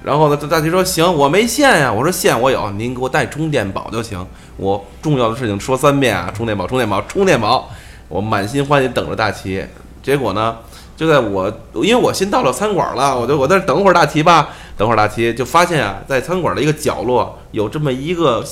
[0.05, 1.93] 然后呢，大齐说行，我没线呀。
[1.93, 4.25] 我说线我有，您给我带充电宝就行。
[4.57, 7.71] 我重要的事情说三遍啊，充电宝，充电宝，充电宝。
[8.09, 9.65] 我满心欢喜等着大齐。
[10.03, 10.57] 结果呢，
[10.97, 18.45] 就在我因为我先到了餐馆了，我就我在这等会儿大齐吧，等会儿大齐就发现啊，在餐馆的一个角落有这么一个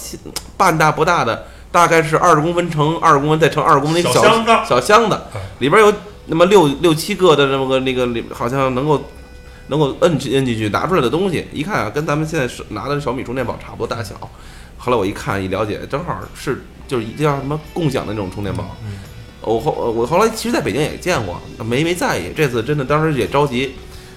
[0.57, 5.21] 半大不大的，大概是二十公分乘二十公分再乘二十公分小箱子，小箱子
[5.59, 5.93] 里边有
[6.31, 9.03] 那么六六七个的那么个那个里好像能够。
[9.71, 14.16] 能够摁摁进去拿出来的东西，一看啊，跟咱们现在是拿的小米充电宝差不多大小。
[14.77, 18.77] 后来我一看一了解，正好是就是一叫什么共享的那种充电宝。
[19.43, 22.33] 我后我后来其实在北京也见过，没没在意。
[22.37, 23.73] 这次真的当时也着急，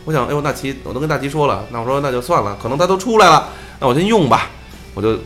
[0.05, 3.49] 我想，哎呦，大齐，我都跟大齐说了，那我说那就算了，可能他都出来了，
[3.79, 4.49] 那我先用吧，
[4.95, 5.19] 我就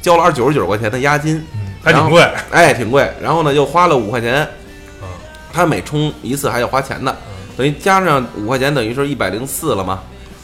[0.00, 1.44] 交了二九十九块钱的押金，
[1.82, 3.12] 还挺贵，哎，挺贵。
[3.20, 4.48] 然后呢，又花了五块钱，啊，
[5.52, 7.14] 他每充一次还要花钱的，
[7.56, 10.00] 等于加上五块钱，等于说一百零四了嘛。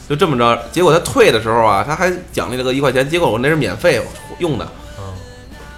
[0.07, 4.01] 就这么着，结果他退的时候啊，他还奖励了个一块钱，结果我那是免费
[4.39, 4.67] 用的。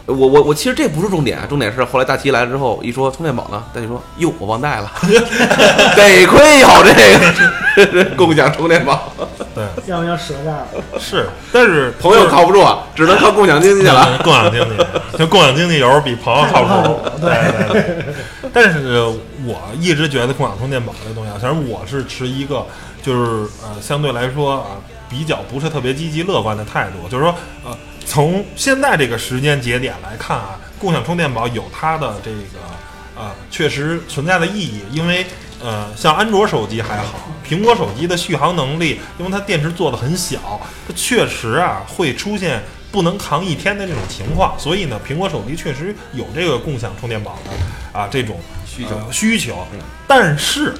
[0.07, 4.91] 我我我其实这不是重点，重点是后来大齐来了之后一说充电宝呢，大齐说哟我忘带了，
[5.95, 9.13] 得亏有这个共享充电宝，
[9.55, 10.65] 对，要不要折价？
[10.99, 14.19] 是，但是朋友靠不住，只能靠共享经济去了。
[14.23, 16.99] 共享经济，就共享经济有时候比朋友靠谱。
[17.21, 17.29] 对
[17.69, 18.40] 对对。
[18.53, 19.01] 但是
[19.45, 22.65] 我一直觉得共享充电宝这东西啊，反正我是持一个
[23.01, 24.67] 就是呃相对来说啊
[25.09, 27.77] 比较不是特别积极乐观的态度，就是说呃。
[28.03, 32.59] 从现在这个时间节点来看啊，共享充电宝有它的这个
[33.15, 35.25] 呃确实存在的意义，因为
[35.63, 42.61] 呃像安卓手机还好，苹果手机的续航能力，因为它电池做的很小，它确实啊会出现
[42.91, 49.65] 不能扛一天的这种情况，所以呢，苹果手机确实有这个共享充电宝的啊这种需求需求，
[50.07, 50.73] 但是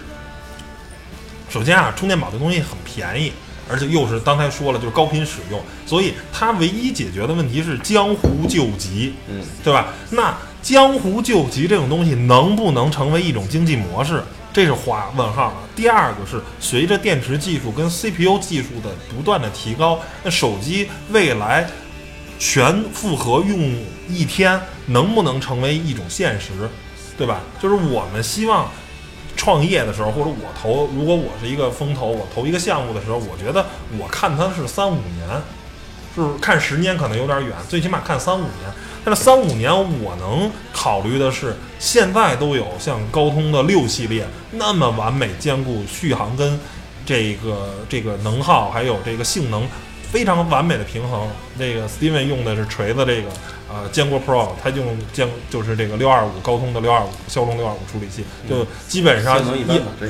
[1.50, 3.32] 首先啊，充电宝这东西很便宜。
[3.70, 9.94] 而且又是刚才说了，就是高频使用，所以它唯一解决的问题是江湖救急，嗯，对吧？
[10.10, 14.22] 那江湖救急这种东西能不能成为一种经济模式？
[14.52, 15.54] 这是画问号了。
[15.74, 21.66] 第二个是随着电池技术跟 CPU 技术的不断的提高，那手机未来
[22.42, 23.78] 全负荷用
[24.10, 26.50] 一天能不能成为一种现实？
[27.16, 27.42] 对吧？
[27.62, 28.68] 就是我们希望。
[29.34, 33.66] 创业的时候，或者我投，如果我是一个风投，我投一个项目的时候，我觉得
[33.98, 35.42] 我看它是三五年，
[36.14, 38.72] 是看十年可能有点远，最起码看三五年。
[39.04, 39.74] 但是三五年
[40.04, 46.60] 我能考虑的是，现在都有像高通的六系列那么完美兼顾续航跟
[47.04, 49.68] 这个这个能耗，还有这个性能
[50.12, 51.28] 非常完美的平衡。
[51.58, 53.30] 这个 Steven 用的是锤子这个。
[53.74, 59.40] 呃，坚果 Pro 它用坚就是这个六二五高通的六二五骁龙六二五处理器，就基本上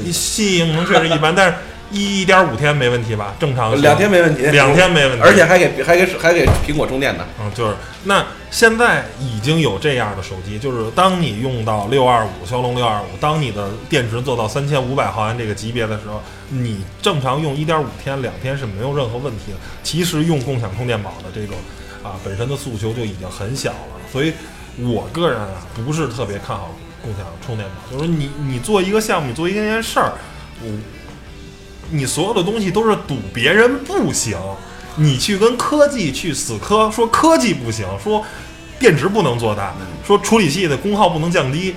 [0.03, 1.57] 一细性能确实一般，但是
[1.91, 3.35] 一点五天没问题吧？
[3.39, 7.25] 正常两天没问题，两天没问题，而且还给还给还给苹果充电呢。
[7.41, 7.75] 嗯，就是
[8.05, 19.57] 那现在已经有这样的手机，就是当你用到六二五骁龙六二五，当你的电池做到三千五百毫安这个级别的时候，你正常用一点五天两天是没有任何问题的。
[19.83, 21.55] 其实用共享充电宝的这种。
[22.03, 24.33] 啊，本身的诉求就已经很小了，所以
[24.79, 25.49] 我个人啊
[25.85, 27.95] 不是特别看好共享充电宝。
[27.95, 30.13] 就是你你做一个项目，你做一件事儿，
[30.63, 30.67] 我
[31.91, 34.37] 你所有的东西都是赌别人不行，
[34.95, 38.25] 你去跟科技去死磕，说科技不行，说
[38.79, 39.73] 电池不能做大，
[40.05, 41.75] 说处理器的功耗不能降低，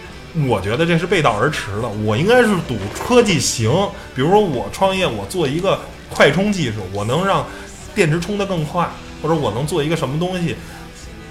[0.48, 1.88] 我觉得这是背道而驰的。
[2.04, 3.70] 我应该是赌科技行，
[4.14, 7.46] 比如说我创业，我做一个快充技术，我能让
[7.94, 8.88] 电池充得更快。
[9.22, 10.54] 或者我能做一个什么东西，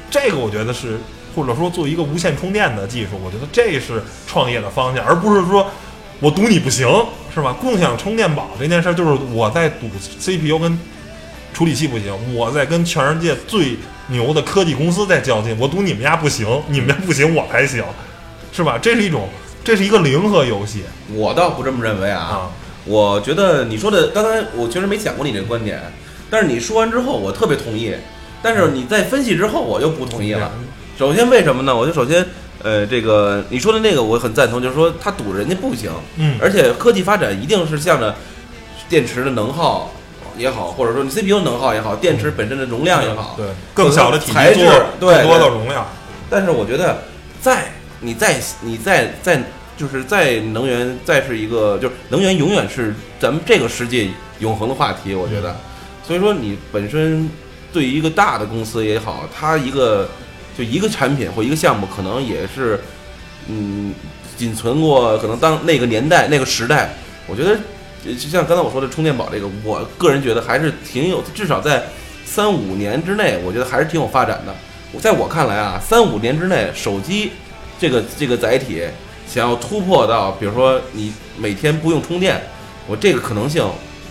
[0.10, 1.00] 这个我觉得是，
[1.36, 5.70] 或者说做一个无线充电的技术，我觉得这是创业的方向，而不是说
[6.20, 6.88] 我赌你不行，
[7.34, 7.52] 是吧？
[7.54, 10.78] 共享充电宝这件事儿就是我在赌 CPU 跟
[11.54, 13.76] 处理器不行，我在跟全世界最
[14.08, 17.84] 牛的科技公司在较劲，我赌你们家不行，你们家不行我才行，
[18.52, 18.78] 是吧？
[18.80, 19.28] 这是一种，
[19.64, 20.84] 这是一个零和游戏。
[21.14, 22.52] 我倒不这么认为啊，
[22.86, 25.82] 我觉得你说的，刚才我确实没想过你这个观点。
[26.30, 27.94] 但是你说完之后，我特别同意。
[28.42, 30.52] 但是你在分析之后，我又不同意了。
[31.00, 31.76] 首先，为什么呢？
[31.76, 32.26] 我就首先，
[32.64, 35.92] 呃，这个你说的那个我很赞同，就是说他堵人家不行。
[36.18, 36.38] 嗯。
[36.42, 38.16] 而且科技发展一定是向着
[38.90, 39.92] 电池的能耗
[40.38, 44.62] 也好，或者说你 CPU 能耗也好，电池本身的容量也好，对，更小的材质，
[45.00, 45.86] 对，多的容量。
[46.30, 47.04] 但是我觉得，
[47.42, 49.44] 再你再你再再
[49.78, 55.14] 就是在能源再是一个，就是能源永远是咱们这个世界永恒的话题。
[55.14, 55.56] 我觉得。
[56.06, 57.30] 所以说，你本身
[57.72, 60.10] 对于一个大的公司也好，它一个
[60.58, 62.80] 就一个产品或一个项目，可能也是
[63.48, 63.94] 嗯，
[64.38, 66.90] 仅存过可能当那个年代那个时代。
[67.28, 67.58] 我觉得
[68.04, 71.84] 就像刚才我说的充电宝这个，我个人觉得还是挺有，至少在
[72.26, 74.56] 三五年之内，我觉得还是挺有发展的。
[74.92, 77.32] 我在我看来啊，三五年之内，手机
[77.80, 78.84] 这个这个载体
[79.28, 82.42] 想要突破到，比如说你每天不用充电，
[82.88, 83.66] 我这个可能性。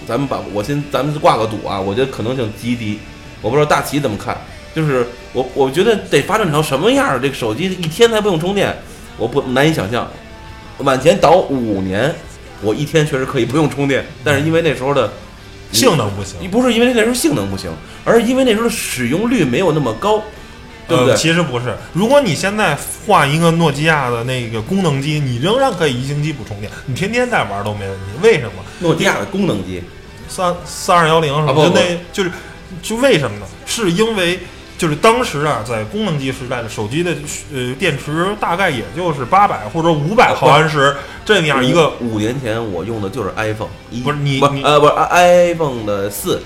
[0.04, 1.80] 咱们把我先，咱们挂个赌啊！
[1.80, 2.98] 我觉得可能性极低，
[3.40, 4.36] 我不知道大齐怎么看。
[4.74, 7.20] 就是我，我觉得得发展成什么样？
[7.20, 8.76] 这个手机一天才不用充电，
[9.16, 10.08] 我不难以想象。
[10.78, 12.14] 往前倒五年，
[12.60, 15.12] 我一天确实可以不用充电，但是因为那时候的
[15.70, 17.70] 性能不行，不是因为那时候性能不行，
[18.04, 20.22] 而是因为那时候的使用率没有那么高。
[20.88, 21.16] 对不对？
[21.16, 28.04] 其实不是，如果你现在换一个诺基亚的那个功能机，你仍然可以一星期不充电，你天天在玩都没问题。
[28.20, 28.52] 为什么？
[28.80, 29.80] 诺基亚的功能机，
[30.28, 31.80] 三三二幺零什么就那，
[32.12, 32.32] 就是
[32.82, 33.46] 就为什么呢？
[33.64, 34.40] 是因为
[34.82, 37.14] 就是当时啊，在功能机时代的手机的
[37.54, 41.90] 呃电池大概也就是八百或者五百毫安时这样一个。
[42.00, 46.42] 五年前我用的就是 iPhone 一，不是你呃不是 iPhone 的四。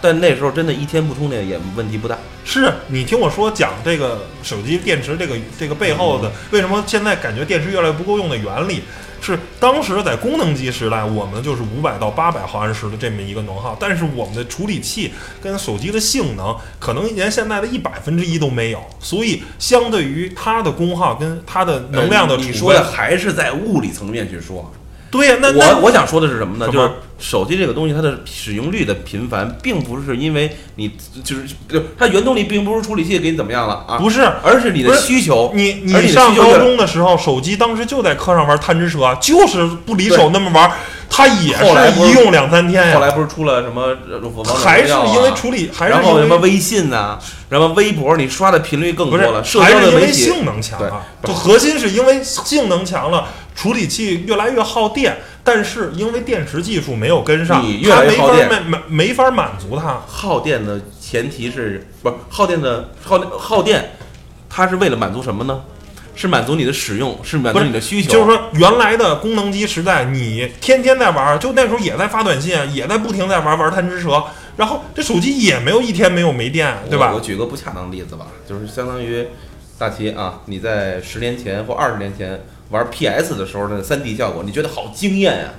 [0.00, 2.18] 但那时候真的，一天不充电也问题不大。
[2.44, 8.82] 是你听我说讲这个手机电池这个这个背后的为什么现在感觉电池越来越不够用的原理，
[9.26, 15.12] 是当时在功能机时代，我们就是五百到八百毫安时的这么一个能耗，但是我们的处理器
[15.42, 24.72] 跟手机的性能可能连现在的一百分之一都没有，所以相对于它的功耗跟它的能量的，你说的还是在物理层面去说。
[25.16, 26.70] 对呀，那我我想说的是什么呢？
[26.70, 30.90] 就是手机这个东西，它的使用率的频繁，并不是因为你
[31.24, 33.96] 就是就它原动力并不是处理器给你怎么样了啊？
[33.98, 35.50] 不是，而是你的需求。
[35.54, 40.70] 你你上高中的时候，手机当时就在课上玩贪吃蛇，就是不离手那么玩，
[41.08, 41.64] 它也是
[42.00, 42.94] 一用两三天呀。
[42.94, 43.96] 后来不是出了什么？
[44.54, 47.18] 还是因为处理，还是然后什么微信呐，
[47.50, 49.42] 什么微博，你刷的频率更多了。
[49.58, 51.00] 还是因为性能强啊？
[51.24, 53.26] 就核心是因为性能强了。
[53.56, 60.02] 处理器越来越耗电，但是因为电池技术没有跟上，你越来越耗电，没没法满足它。
[60.06, 63.92] 耗电的前提是不是耗电的耗耗电，
[64.50, 65.64] 它是为了满足什么呢？
[66.14, 68.10] 是满足你的使用，是满足你的需求。
[68.10, 74.22] 就是说，原来的功能机时代，你天天在玩，就那时候也在发短信，也在不停在玩玩贪吃蛇，
[74.56, 77.12] 然后这手机也没有一天没有没电，对吧？
[77.14, 79.26] 我举个不恰当的例子吧，就是相当于
[79.78, 82.44] 大齐啊，你在十年前或二十年前。
[82.70, 85.50] 玩 PS 的时候的三 D 效果，你觉得好惊艳呀？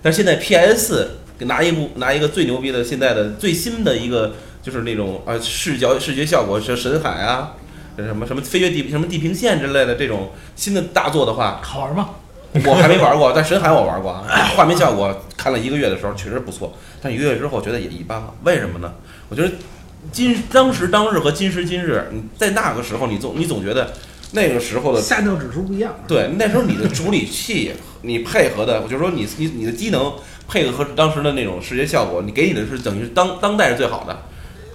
[0.00, 1.08] 但现在 PS
[1.40, 7.54] 拿一部拿一个最牛逼的现在的最新的一个就是那种啊视角视觉效果，像神海啊，
[7.96, 12.10] 什么什么飞越地什么地平线之类的这种新的大作的话，好玩吗？
[12.64, 14.24] 我还没玩过，但神海我玩过啊，
[14.56, 18.32] 画面效果看了一个月的时候确实不错，但一个月之后觉得也一般了。
[18.44, 18.94] 为什么呢？
[19.28, 19.50] 我觉得
[20.10, 23.92] 今当时当日和今时今日，你在那个时候你总你总觉得。
[24.32, 25.94] 那个时候的下降指数不一样。
[26.06, 30.12] 对，那时候你的处理器，你配合的，就是说你你你的机能
[30.46, 34.18] 配合和当时的那种视觉效果，你给你的是等于是当当代是最好的，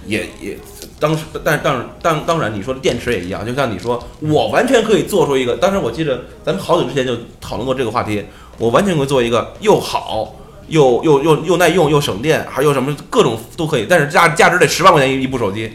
[0.08, 0.58] 也也
[1.00, 8.24] 当时，但当当当然你说的电池也一样，就像你说，我完全可以做出一个，当时我记得咱们好久之前就讨论过这个话题，
[8.58, 10.36] 我完全可以做一个又好
[10.68, 15.72] 又又又又耐用又省电，还有什么各种都可以，但是价价值得十万块钱一一部手机。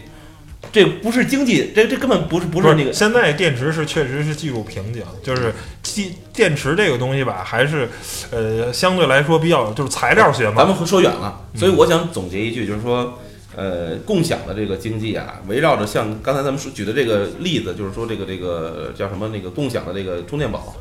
[0.70, 2.92] 这不是经济，这这根本不是不是那个。
[2.92, 5.52] 现在电池是确实是技术瓶颈，就是
[5.82, 7.88] 电电池这个东西吧，还是
[8.30, 10.56] 呃相对来说比较就是材料学嘛。
[10.58, 13.18] 咱们说远了，所以我想总结一句，就是说，
[13.56, 20.76] 呃，共享的这个经济啊，围绕着像刚才咱们说举的这个例子，就是说这个这个叫什么那个共享的这个充电宝，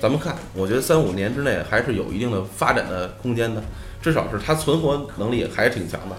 [0.00, 3.62] 咱们看，我觉得三五年之内还是有一定的发展的空间的，
[4.00, 6.16] 至少是它存活能力还是挺强的。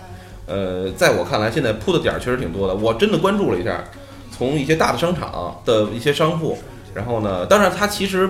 [0.48, 2.76] 呃，在我看来，现在铺的点儿确实挺多的。
[2.76, 3.84] 我真的关注了一下，
[4.32, 6.58] 从一些大的商场的一些商铺，
[6.94, 8.30] 然后呢，当然它其实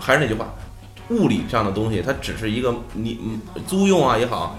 [0.00, 0.52] 还是那句话，
[1.10, 3.18] 物理上的东西，它只是一个你
[3.66, 4.58] 租用啊也好，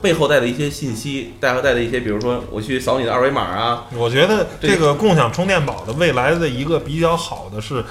[0.00, 3.86] 背后带的一些信息，带和带的一些，比如说我去扫你的二维码啊。
[3.96, 7.84] 我觉得这个共享充电宝的未来的一个比较好的是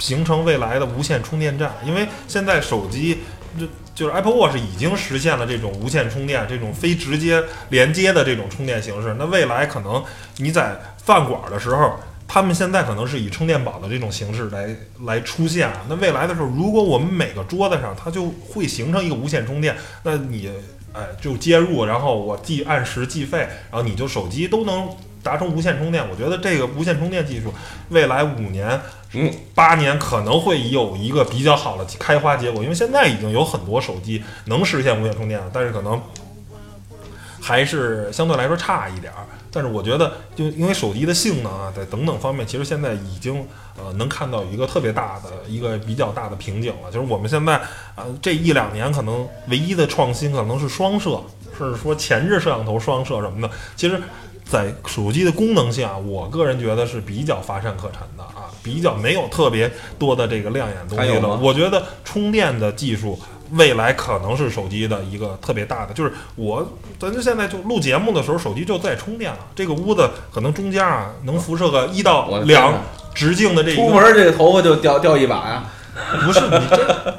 [0.00, 3.18] 形成未来的无线充电站，因为现在手机
[3.58, 3.66] 就。
[3.94, 9.14] 就是 Apple Watch 已经实现了这种无线充电、这种非直接连接的这种充电形式。
[9.18, 10.02] 那未来可能
[10.38, 11.94] 你在饭馆的时候，
[12.26, 15.70] 他们现在可能是以充电宝的这种形式来来出现。
[15.88, 20.50] 那未来的时候，如果我们每个桌子上它就会形成一个无线充电，那你
[20.92, 23.38] 哎就接入，然后我计按时计费，
[23.70, 24.88] 然后你就手机都能
[25.22, 26.04] 达成无线充电。
[26.10, 27.54] 我觉得这个无线充电技术
[27.90, 28.80] 未来五年。
[29.14, 36.00] 嗯，八年可能会有一个比较好的开花结果，因为现在已经有很多手机能实现无线充电了，但是可能
[37.40, 39.24] 还是相对来说差一点儿。
[39.52, 43.46] 但是我觉得，就因为手机的性能啊，在等等方面，其实现在已经
[43.78, 46.90] 呃能看到一个特别大的一个比较大的瓶颈了。
[46.90, 47.60] 就是我们现在
[47.94, 51.22] 呃这一两年可能唯一的创新可能是双摄，
[51.56, 53.54] 是说前置摄像头双摄什么的。
[53.76, 54.02] 其实，
[54.44, 58.43] 在手机的功能性啊，我个人觉得是比较乏善可陈的啊。
[58.64, 61.36] 比较没有特别多的这个亮眼东西了。
[61.36, 63.16] 我觉得充电的技术
[63.52, 65.92] 未来可能是手机的一个特别大的。
[65.92, 66.66] 就是我，
[66.98, 69.38] 咱就现在就录节目的时候，手机就在充电了。
[69.54, 72.72] 这个屋子可能中间啊能辐射个一到两
[73.14, 73.74] 直径的这。
[73.74, 75.64] 出门这个头发就掉掉一把呀？
[76.24, 77.14] 不是你这，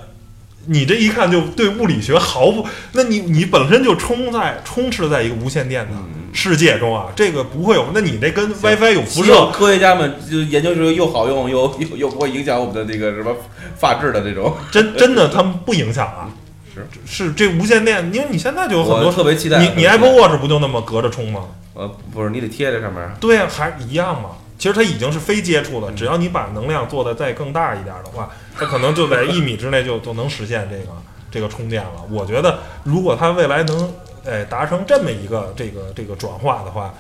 [0.68, 2.66] 你这一看就对物理学毫不。
[2.94, 5.94] 那你你本身就充在充斥在一个无线电的。
[6.38, 7.86] 世界中啊，这个不会有。
[7.94, 13.34] 那你这跟 WiFi 有辐射，科学家们就研究出又好用又又又不会影响我们的那个什么
[13.78, 16.30] 发质的这种，真真的他们不影响啊。
[16.76, 19.60] 是是，这无线电，因为你现在就有很多特别期待。
[19.60, 21.44] 你你 Apple Watch 不就那么隔着充吗？
[21.74, 23.02] 呃，不是，你得贴在上面。
[23.22, 24.32] 对呀，还一样嘛。
[24.58, 30.92] 其实它已经是非接触了，只要你把能量做的再更大一点的话，它可能就在一米之内就就能实现这个
[31.30, 31.92] 这个充电了。
[32.10, 33.94] 我觉得，如果它未来能
[34.26, 36.94] 哎达成这么一个这个这个转化的话，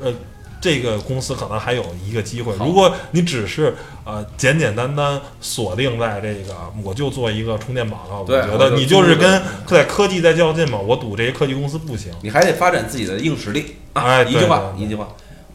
[0.00, 0.12] 呃，
[0.58, 2.54] 这个公司可能还有一个机会。
[2.56, 10.78] 如果你只是呃简简单单锁定在这个，我就做一个充电宝了，我觉得你就是跟在科技在较劲嘛。
[10.78, 13.76] 我赌这些科技公司不行，你还得发展自己的硬实力。
[13.92, 15.06] 哎，一句话，一句话。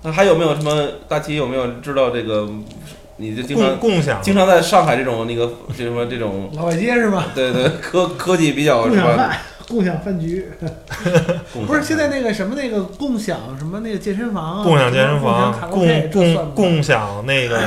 [0.04, 2.50] 那还有没有什么大齐有没有知道这个？
[3.18, 5.48] 你就经常共享，经常在上海这种那个
[5.78, 7.28] 这什么这种老外街是吧？
[7.36, 9.38] 对对，科科技比较共享饭，
[9.68, 10.50] 共享饭局。
[11.68, 17.60] 不是现在那个什么那个共享什么那个健身房，共享健身房，共共共享那个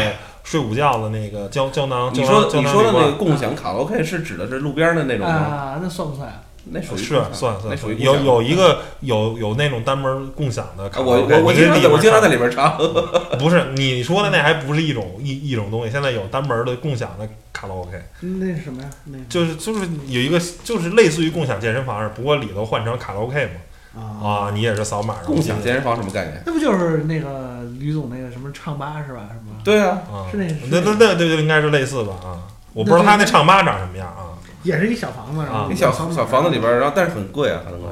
[0.42, 2.10] 睡午觉的那个胶胶囊。
[2.12, 5.32] 你说你说的那个共享卡拉 OK 是指的是路边的那种吗？
[5.34, 6.42] 啊，那算不算？
[6.66, 10.90] 那属于是算算，属于有有一个有有那种单门共享的。
[10.96, 12.76] 我我我经常我经常在里边唱。
[13.38, 17.92] 不是你说的那还不是一种一一种东西，现在有单门的共享的卡拉 OK。
[18.20, 18.88] 那是什么呀？
[19.04, 23.52] 那就是就是有一个就是类似于共享健身房，不过里头换成卡拉 OK 嘛。
[23.96, 25.14] 啊，你也是扫码。
[25.24, 26.42] 共享健身房什么概念？
[26.44, 29.28] 那不就是那个吕总那个什么唱吧是吧？
[29.30, 29.54] 什么？
[29.62, 30.02] 对啊，
[30.32, 32.14] 是那那那那对应该是类似吧？
[32.24, 32.42] 啊，
[32.72, 34.33] 我不知道他那唱吧长什么样啊。
[34.64, 37.88] 也是一小房子，然后一小小房子里边，然后但是很贵啊，很贵，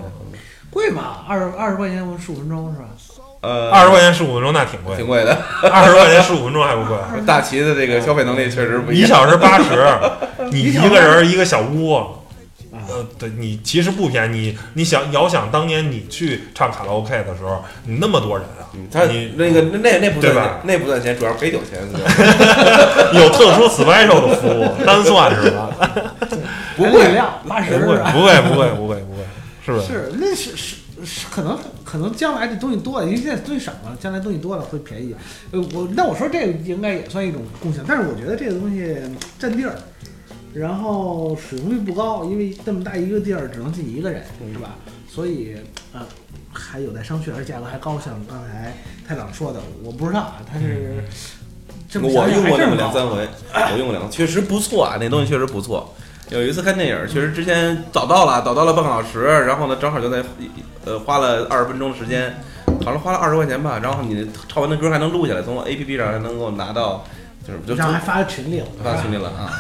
[0.71, 2.87] 贵嘛，二二十块钱十五分钟是吧？
[3.43, 5.37] 呃，二十块钱十五分钟那挺贵，挺贵的。
[5.71, 6.97] 二十块钱十五分钟还不贵？
[7.27, 9.05] 大齐的这个消费能力确实不一样。
[9.05, 9.87] 一小时八十，
[10.51, 12.01] 你一个人一个小屋。
[12.89, 14.37] 呃，对你其实不便宜。
[14.37, 20.61] 你你想遥想当年你去唱卡拉 OK 的时候，你那么多人啊，他你那个那那那不对吧？
[20.65, 21.81] 那不赚钱，主要陪酒钱。
[23.13, 25.69] 有特殊 special 的服务，单算是吧？
[26.77, 29.25] 不贵，八十不贵，不贵，不贵，不贵，不贵，
[29.65, 29.87] 是不是？
[29.87, 35.15] 是，那是是是，可能可能将来这东西多了，因为现在东西少了，将来东西多了会便宜。
[35.51, 38.97] 呃，我那我说这个应该也算一种共享，但是我觉得这个东西
[39.39, 39.75] 占地儿。
[40.55, 44.77] 然后使用率不高，因为这么大一个地儿只能进一个人，是吧？
[45.09, 45.57] 所以
[45.95, 46.03] 呃，
[46.53, 47.99] 还有待商榷，而价格还高。
[47.99, 48.77] 像刚才
[49.09, 51.03] 太长说的，我不知道啊，他是
[51.99, 55.95] 我用过那么两三回，我用过两，确实不错啊，那东西确实不错。
[56.33, 60.23] 有一次看电影，确实之前早到了，早到了半个小时，然后呢，正好就在
[60.85, 62.35] 呃花了二十分钟的时间，
[62.85, 63.79] 好像花了二十块钱吧。
[63.83, 67.05] 然后你唱完的歌还能录下来，从 A P P 上还能够拿到。
[67.45, 69.51] 就是然后 还发群里了，发群里了啊。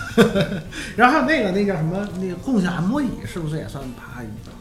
[0.94, 2.08] 然后还有那个那叫什么？
[2.20, 4.52] 那个共享按摩椅是不是也算爬一个？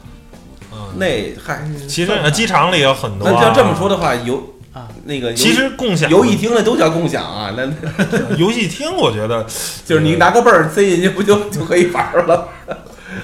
[0.74, 3.30] 嗯，那嗨，其实机场里有很多。
[3.30, 4.44] 那要这么说的话，游
[4.74, 7.54] 啊那个其实共享游戏厅那都叫共享啊。
[7.58, 7.66] 那
[8.38, 9.46] 游戏厅我觉得
[9.86, 12.48] 就是你拿个泵塞进去不就就可以玩了？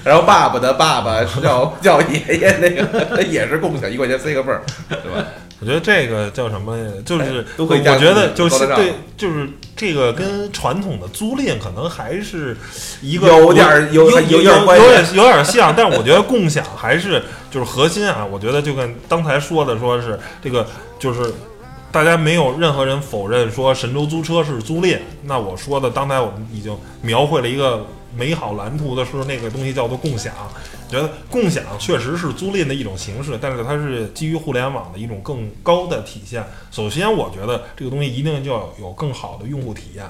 [0.03, 5.25] 然后爸爸的爸爸叫 叫爷爷，那个也是共享，一块钱塞个泵，对吧？
[5.59, 6.77] 我觉得这个叫什么？
[7.03, 7.79] 就是都可以。
[7.79, 12.55] 我觉得就是对，就是这个跟传统的租赁可能还是
[13.01, 18.23] 一个有点有有有点有点有点像，但是我觉得共享还是就是核心啊。
[18.23, 20.67] 我觉得就跟刚才说的，说是这个
[20.99, 21.33] 就是
[21.91, 24.99] 大家没有任何人否认说神州租车是租赁。
[25.23, 27.85] 那我说的刚才我们已经描绘了一个
[28.15, 30.33] 美好蓝图的是那个东西叫做共享。
[30.89, 36.41] 觉得共享确实是租赁的一种形式，但是它是基于互联网的一种更高的体现。
[36.71, 40.05] 首先，我觉得这个东西一定就要有更好的用户体验，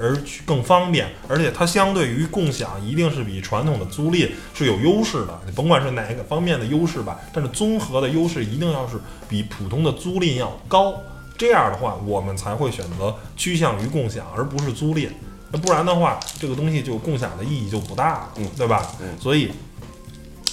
[0.00, 5.40] 而去更方便，而且它相对于共享一定是比传统的租赁是有优势的。
[5.46, 10.94] 你甭管是哪一个方面的优势吧，但是综合的优势一定要是比普通的租赁要高。
[11.38, 15.08] 这样的话，我们才会选择趋向于共享，而不是租赁。
[15.50, 18.86] 那不然的话，这个东西就共享的意义就不大了，对吧？
[19.20, 19.50] 所以。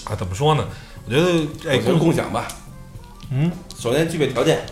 [0.05, 0.65] 啊，怎么说呢？
[1.05, 2.47] 我觉得哎，共共享吧。
[3.29, 4.65] 嗯，首先具备条件，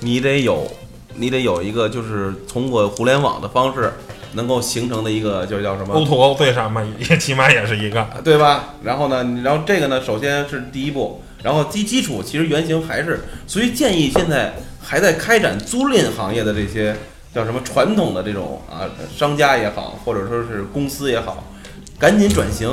[0.00, 0.70] 你得有，
[1.16, 3.92] 你得有一个，就是通过互联网的方式
[4.32, 8.74] 能够形成的一个，就叫什么？O to O 对上嘛，也起码也是一个，对吧？
[8.82, 16.96] 然后呢，然后这个呢，首先是第一步，然后基基础其实原型还是，所以建议现在还在开展租赁行业的这些
[17.34, 21.44] 叫什么传统的这种啊商家也好，或者说是公司也好，
[21.98, 22.70] 赶紧转型。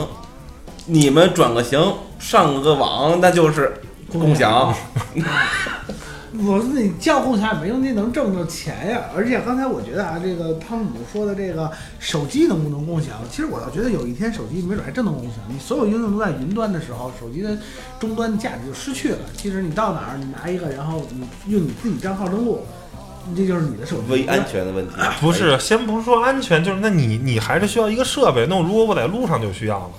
[0.87, 1.79] 你们转个型，
[2.17, 3.79] 上个网，那就是
[4.11, 4.73] 共享。
[6.39, 9.01] 我说你叫共享也没用，你能挣着钱呀。
[9.13, 11.69] 而且刚才我觉得啊，这个汤姆说的这个
[11.99, 15.35] 手机能不能共享，其实我倒觉得有一天手机没准还真能共享。
[15.49, 17.57] 你所有应用都在云端的时候，手机的
[17.99, 19.17] 终端价值就失去了。
[19.35, 22.65] 其实你到哪儿，你拿一个，然后你用你自己账号登录，
[23.35, 24.09] 这就是你的手机。
[24.09, 28.47] 为安全的问题，不是，先不是说安全，就是那你你还是需要一个设备。
[28.49, 29.89] 那如果我在路上就需要了。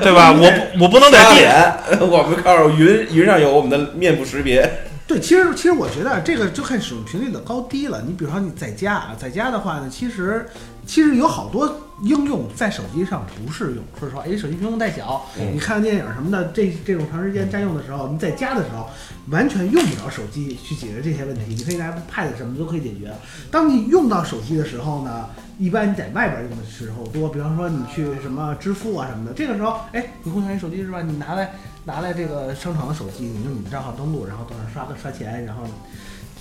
[0.00, 0.32] 对吧？
[0.32, 4.66] 我不我不能在地， 我们告诉云云上有我们的面部识别。
[5.08, 8.02] 对，其实其实我觉得这个就看使用频率的高低了。
[8.06, 10.46] 你比如说你在家啊，在家的话呢，其实
[10.86, 13.82] 其实有好多应用在手机上不适用。
[13.98, 18.86] 说实话，因为手机屏幕太小，你看电影什么的，这这种长时间占用的时候，你在家的时候
[19.30, 21.54] 完全用不着手机去解决这些问题。
[21.54, 23.10] 你可以拿 Pad 什么都可以解决。
[23.50, 25.24] 当你用到手机的时候呢？
[25.58, 31.02] 一般你在外边用的时候多，比方说你去什么支付啊什么的，这个时候，哎，你共享你手机是吧？
[31.02, 31.50] 你拿来
[31.84, 35.62] 拿来这个商场的手机，你用你的账号登录，然后到那刷个刷钱，然后，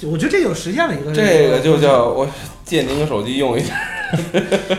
[0.03, 2.29] 我觉得这就实现了一个这个就叫我
[2.63, 3.73] 借您个手机用一下。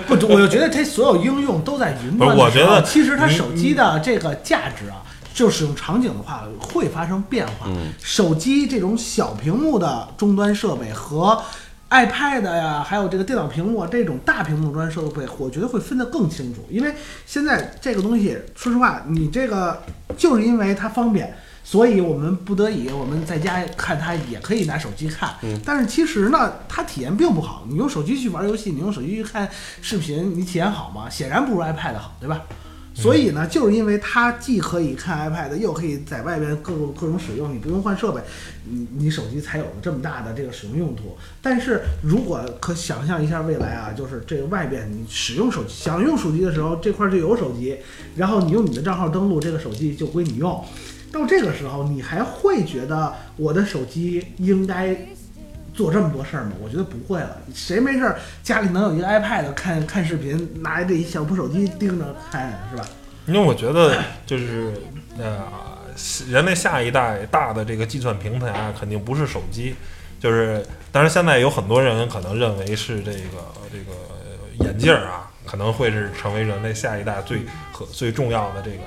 [0.06, 2.36] 不，我就觉得它所有应用都在云端。
[2.36, 5.02] 我觉得其实它手机的这个价值啊，
[5.34, 7.66] 就使用场景的话会发生变化。
[8.00, 11.42] 手机这种小屏幕的终端设备和。
[11.90, 16.62] iPad 呀，还有这个电脑屏幕这种大屏幕端设备，我觉得会分得更清楚。
[16.68, 19.82] 因为现在这个东西，说实话，你这个
[20.16, 21.34] 就是因为它方便，
[21.64, 25.34] 所以我们不得已我们在家看它也可以拿手机看。
[25.42, 25.58] 嗯。
[25.64, 27.64] 但是其实呢，它体验并不好。
[27.66, 29.48] 你用手机去玩游戏，你用手机去看
[29.80, 31.08] 视频，你体验好吗？
[31.08, 32.42] 显然不如 iPad 好，对吧？
[33.00, 38.20] 所以呢，就是因为它既可以看 iPad，又可以在外边各种各种使用，你不用换设备，
[38.64, 41.16] 你你手机才有了这么大的这个使用用途。
[41.40, 47.76] 但是如果可想象一下未来啊，就是这个外边你使用手机，想用手机的时候，这块就有手机，
[48.16, 50.64] 然后你用你的账号登录，这个手机就归你用。
[51.12, 54.94] 到这个时候，你还会觉得我的手机应该
[55.78, 56.54] 做这么多事儿吗？
[56.60, 57.36] 我觉得不会了。
[57.54, 62.84] 谁没事儿家里能有一个 iPad 看看视频，拿这一小破手机盯着看，是吧？
[63.26, 64.72] 因为我觉得就是
[65.16, 65.38] 呃，
[66.28, 69.76] 人类下一代大的这个计算平台啊，肯定不是手机，
[70.18, 73.38] 就是当然现在有很多人可能认为是这个
[73.70, 78.78] 这个眼镜儿啊，可能会是成为人类下一代最和最重要的这个，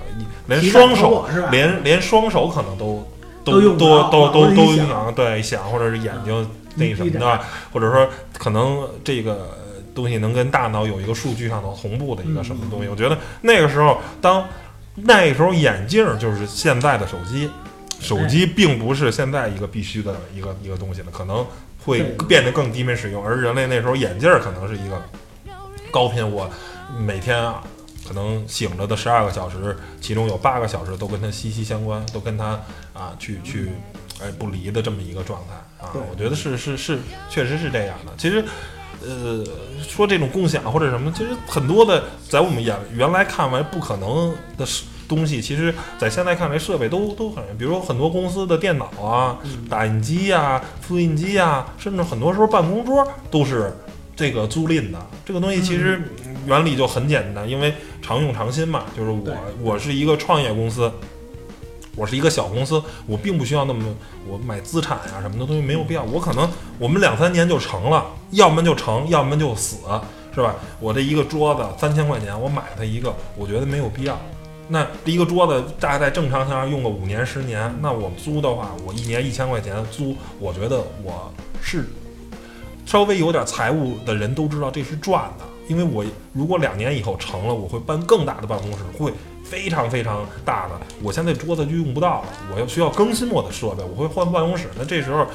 [0.48, 3.10] 连双手连连双手可能都
[3.46, 7.42] 都都都都都影响对想或者是眼睛那什么的，
[7.72, 9.58] 或者说可能这个。
[9.94, 12.88] 东西能跟大脑有一个数据上的同步的一个什么东西？
[12.88, 14.48] 我觉得那个时候，当
[14.96, 17.50] 那个时候眼镜就是现在的手机，
[18.00, 21.46] 手机并不是现在一个必须的一个一个东西了，可能
[21.84, 23.22] 会变得更低频使用。
[23.22, 25.04] 而人类那时候眼镜可能是一个
[25.92, 26.50] 高频，我
[26.98, 27.62] 每天啊，
[28.08, 32.58] 可能醒着的十二个小时，其中有八个小时都跟它息息相关，都跟它
[32.94, 33.72] 啊去去
[34.24, 35.92] 哎不离的这么一个状态啊。
[36.10, 37.00] 我觉得是是是，
[37.30, 38.12] 确实是这样的。
[38.18, 38.44] 其实。
[39.04, 39.44] 呃，
[39.82, 44.64] 说这种共享或者什么，其实很多的，在我们眼原来看来不可能的
[45.08, 53.74] 东西，其实在现在看来，设备都都很，比如说很多公司的电脑啊、打印机啊、复印机啊，甚至很多时候办公桌都是
[54.16, 55.04] 这个租赁的。
[55.26, 56.00] 这个东西其实
[56.46, 58.86] 原理就很简单，因为常用常新嘛。
[58.96, 60.92] 就是我我是一个创业公司。
[61.96, 63.84] 我是一个小公司，我并不需要那么
[64.28, 66.04] 我买资产呀什么的东西没有必要。
[66.04, 69.78] 我可能我们两三年就成了，要么就成，要么就死，
[70.34, 70.56] 是吧？
[70.80, 74.18] 我这一个桌子三千块钱，我买它一个，我觉得没有必要。
[74.70, 81.30] 那这一个桌子大概在正常情况下用个五年十年，那我租的话，我一年一千块钱租，我觉得我
[81.62, 81.90] 是
[82.86, 89.12] 稍微有点财务的人都知道这是赚的，因为我如果两年以后成了，我会搬更大的办公室，会。
[89.52, 94.70] 非常非常大的，我现在桌子就用不到了，我要需要更新我的设备，我会换办公室。
[94.80, 95.28] 那这时候，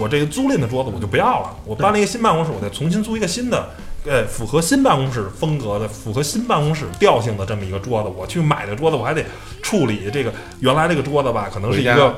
[0.00, 3.70] 我这个租赁的桌子我就不要了，我搬了一个新办公室，我再重新租一个新的，
[4.04, 8.08] 呃，符合新办公室风格的、符合新办公室调性的这么一个桌子。
[8.08, 9.24] 我去买的桌子，我还得
[9.62, 12.16] 处理这个原来这个桌子吧，可能是一个，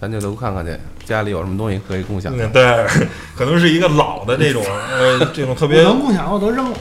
[0.00, 2.32] 咱就都看看去，家里有什么东西可以共享。
[2.52, 2.86] 对，
[3.36, 6.78] 可能是一个老的这种，呃，这种特别能共享我都扔了，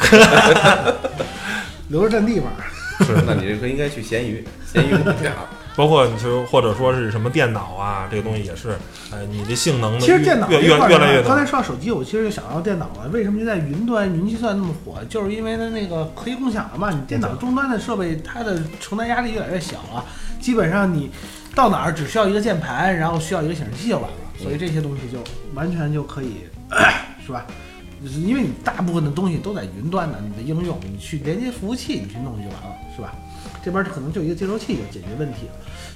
[1.88, 2.52] 留着占地方。
[3.04, 5.32] 是，那你这个应该去闲鱼，闲鱼共享。
[5.74, 8.76] 包括你就或者说是什么电脑啊，这个东西也是，
[9.10, 11.22] 呃，你的性能其实电脑越越越来越。
[11.22, 13.08] 刚才说到手机，我其实就想到电脑了。
[13.10, 15.02] 为什么就在云端云计算那么火？
[15.08, 16.90] 就是因为它那个可以共享了嘛。
[16.90, 20.04] 你电脑终端的设备，它的承担压力越来越小了。
[20.38, 21.10] 基本上你
[21.54, 24.16] 到哪儿只需要一个键盘，然后需要一个显示器就完了。
[24.38, 25.18] 所以这些东西就
[25.54, 26.42] 完全就可以，
[27.24, 27.46] 是吧？
[28.08, 33.14] 是因为你大部分的东西都在云端呢，你的应用你去连接服务器，你去弄就完了，是吧？
[33.64, 35.52] 这边可能就一个接收器就解决问题了。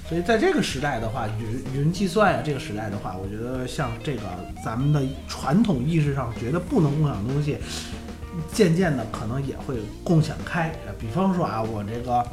[0.07, 4.21] 所以在这个时代的话，云云计算呀，这个时代的话，我觉得像这个
[4.63, 7.57] 咱们的传统意识上觉得不能共享东西，
[8.53, 10.73] 渐渐的可能也会共享开。
[10.97, 12.25] 比方说啊，我这个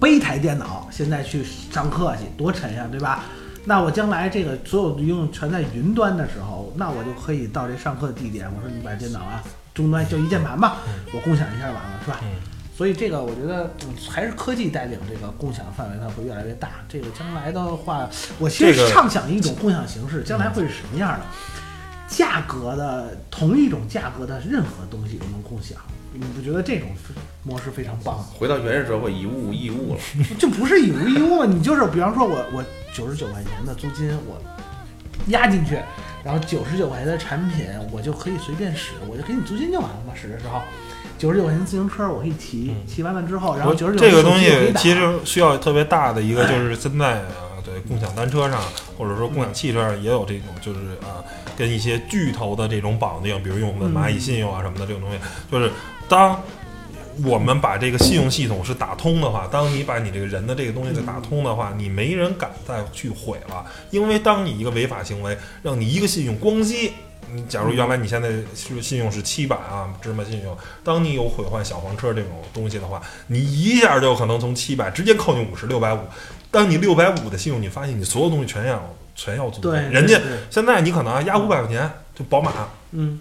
[0.00, 3.24] 背台电脑现在去上课去多沉呀，对吧？
[3.68, 9.44] 那我将来这个所有的应用全在云端的时候，那我就可以到这上课的地点，我说你把电脑啊
[9.74, 10.78] 终端就一键盘吧，
[11.12, 12.18] 我共享一下完了，是吧？
[12.74, 13.70] 所以这个我觉得
[14.08, 16.70] 还是科技带领这个共享范围它会越来越大。
[16.88, 18.08] 这个将来的话，
[18.38, 21.26] 我其实畅想一种共享形式，将来会是什么样的？
[22.08, 25.78] 价格的同一种价格的任何东西都能共享，
[26.12, 26.88] 你不觉得这种
[27.42, 28.18] 模式非常棒？
[28.18, 30.00] 回到原始社会，以物易物了，
[30.38, 31.46] 就不是以物易物了。
[31.46, 34.40] 你就是比方说我我九十九块钱的租金我
[35.28, 35.78] 压进去，
[36.24, 40.60] 然后九十九块钱的产品我就可以随便使，我就给你租金就完了嘛，使的时候。
[41.18, 48.62] 九十九块钱自行车我可以骑，骑完了之后，然后九十九这个东西其实需要特别大的一个，就是现在啊，对共享单车上
[48.96, 51.18] 或者说共享汽车上也有这种，就是啊，
[51.56, 55.18] 跟一些巨头的这种绑定，比如用的蚂蚁信用啊什么的这种东西，
[55.50, 55.72] 就是
[56.08, 56.42] 当
[57.24, 66.90] 我们把这个信用系统是打通的话，当你把你这个人的这个东西给打通的话，你没人敢再去毁了，因为当你一个违法行为让你一个信用咣叽。
[67.30, 75.98] 你假如原来你现在是信用是七百啊，芝麻信用，当你有毁坏小黄车这种东西的话，你一下就可能从七百直接扣你五十六百五。
[76.50, 78.82] 当你六百五的信用，你发现你所有东西全要
[79.14, 79.60] 全要租。
[79.60, 82.50] 对，人家现在你可能压五百块钱就宝马，
[82.92, 83.20] 嗯。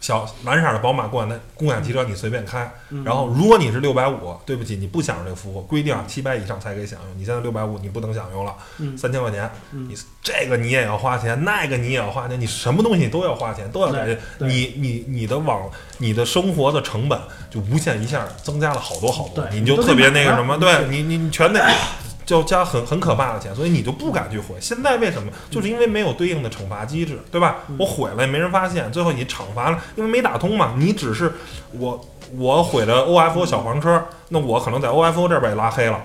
[0.00, 2.72] 小蓝色的宝马共享的共享汽车你随便开，
[3.04, 7.18] 然后如果你是六百五，对不起，你不享受这个服务，规定七百以上才可以享用。
[7.18, 8.54] 你现在六百五，你不能享用了，
[8.96, 14.18] 三千块钱，你这个你也要花钱，那个你也要花钱，你什么东西都要花钱，都要改。
[14.38, 17.20] 你你你的网，你的生活的成本
[17.50, 21.62] 就无限一下增加了好多好多，你就特别那个什么，对你你你全得。
[22.30, 24.54] 就加很很可怕的钱，所以你就不敢去毁。
[24.60, 25.32] 现在为什么？
[25.50, 27.56] 就是因为没有对应的惩罚机制，对吧？
[27.76, 30.74] 我毁了也没人发现，最后你惩罚了，因为没打通嘛。
[30.78, 31.32] 你只是
[31.72, 32.08] 我
[32.38, 36.00] 我毁了 OFO 小黄车，那我可能在 OFO 这边也拉黑了。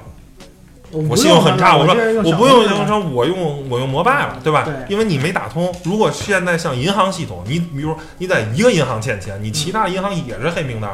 [0.89, 4.67] 我信用很差，我说我不用信用车，我用我用摩拜了，对吧？
[4.89, 5.71] 因为你没打通。
[5.83, 10.89] 如果现在像银行系统，你比如你在一个银行欠钱，你其他银行也是黑名单。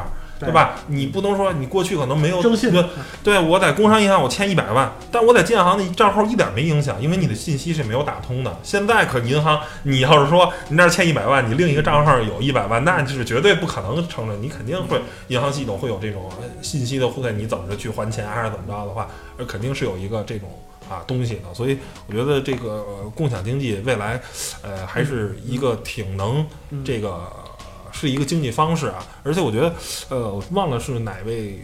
[0.46, 0.80] 对吧？
[0.88, 2.72] 你不能说你过去可能没有征信，
[3.22, 8.56] 对，我在工商银行我欠一百万，但我在建行的账号一点没影响，因为你的信息是没有打通的。
[8.62, 16.28] 现在可银行，你要是说你那儿欠一百万，你另一个账号有一百万，那就是绝对不可能承认，你肯定会银行系统会有这种
[16.60, 20.48] 信息的互退，你怎么着去还钱还是怎么着的话，而肯定是有一个这种
[20.88, 21.54] 啊东西的。
[21.54, 22.84] 所以我觉得这个
[23.14, 24.20] 共享经济未来，
[24.62, 26.46] 呃，还是一个挺能
[26.84, 27.30] 这个。
[27.92, 29.72] 是一个经济方式啊，而且我觉得，
[30.08, 31.60] 呃，我忘了是哪位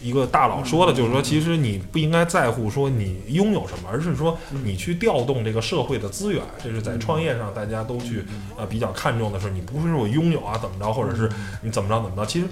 [0.00, 6.42] 一个大佬说的，就是说，其实你不应该在乎说你拥有什么，而是说你去调动这个社会的资源。
[6.62, 8.24] 这是在创业上大家都去
[8.56, 11.30] 呃比较看重的是，你不是说我拥有啊怎么着，或者是
[11.62, 12.46] 你怎么着怎么着，其实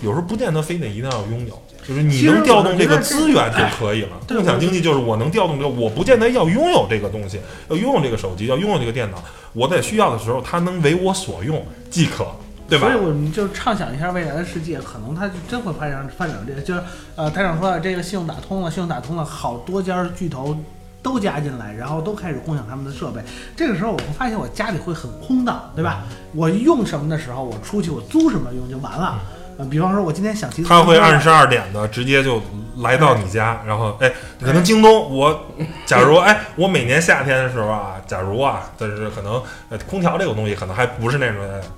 [0.00, 4.18] 有时候不见得非得一定要拥有，就是你能调动这个资源就可以了。
[4.26, 7.38] 共享经济就是我能调动这个，我不见得要拥有这个东西，
[7.70, 12.26] 要拥有这个手机，要拥有这个电脑，我在需要的时候它能为我所用即可。
[12.68, 16.82] 所以我们就畅想一下未来的世界，可能它就真会发展发展这个，就是
[17.14, 20.56] 呃，台长说这个信用打通了，信用打通了，好多家巨头
[21.02, 23.22] 都加进来，然后都开始共享他们的设备。
[23.54, 26.02] 这个时候我会发现我家里会很空荡，对吧？
[26.34, 29.20] 我用什么的时候，我出去我租什么用就完了。
[29.58, 32.42] 呃，比方说我今天想骑，他会二十二点的直接就。
[32.80, 35.46] 来到你家，然后哎，可能京东，我
[35.86, 41.36] 假如哎，我每年夏天的时候啊，假如啊，但是可能呃，空调这个东西可能还不是那种，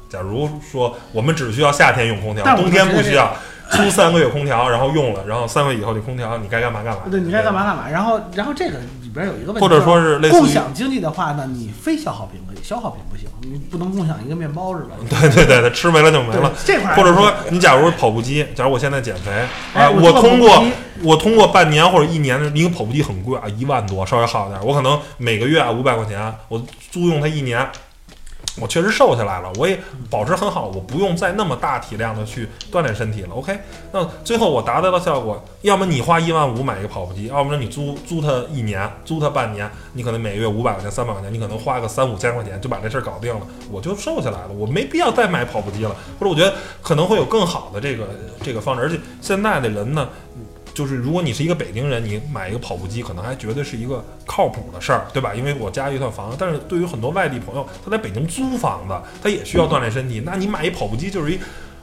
[0.08, 3.32] 假如说我们只需要夏天用空调，冬天不需要。
[3.70, 7.02] 租三个月空调，然后用了，然后三个月以后这空调你该干嘛干嘛。
[7.10, 7.88] 对，你该干嘛干嘛。
[7.88, 14.90] 然后，然后这个里边有一个问题，或者说是共享经济的话呢，你非消耗品可以，消耗品不行，你不能共享一个面包是吧？
[15.08, 16.52] 对对对，它吃没了就没了。
[16.64, 19.30] 这块或者说你假如跑步机，假如我现在减肥，
[19.74, 20.64] 哎，我通过
[21.02, 27.68] 我通过半年或者一年的一个跑步机很贵啊，一万多，稍微好点，我可能每个月啊五百块钱，我租用它一年。
[28.61, 29.78] 我确实瘦下来了，我也
[30.11, 33.28] 保持很好，我不用再那么大体量的去锻炼身体了。
[33.34, 33.57] OK，
[33.93, 45.95] 那最后我达到了效果，要么你花一万五买一个跑步机，要么你租租它一年，租它半年，你可能每个月五百块钱、三百块钱，你可能花个三五千块钱就把这事儿搞定了，我就瘦下来了，我没必要再买跑步机了。
[46.18, 48.09] 或者我觉得可能会有更好的这个
[48.43, 50.09] 这个方式，而且现在的人呢。
[50.78, 55.34] 就是如果你是一个北京人，你买一个跑步机可能还觉得是一个靠谱的事儿，对吧？
[55.34, 60.22] 因为我家一套房子，但是对于很多外地朋友，他在北京租房子，他也需要锻炼身体。
[60.24, 61.38] 那你买一跑步机就是一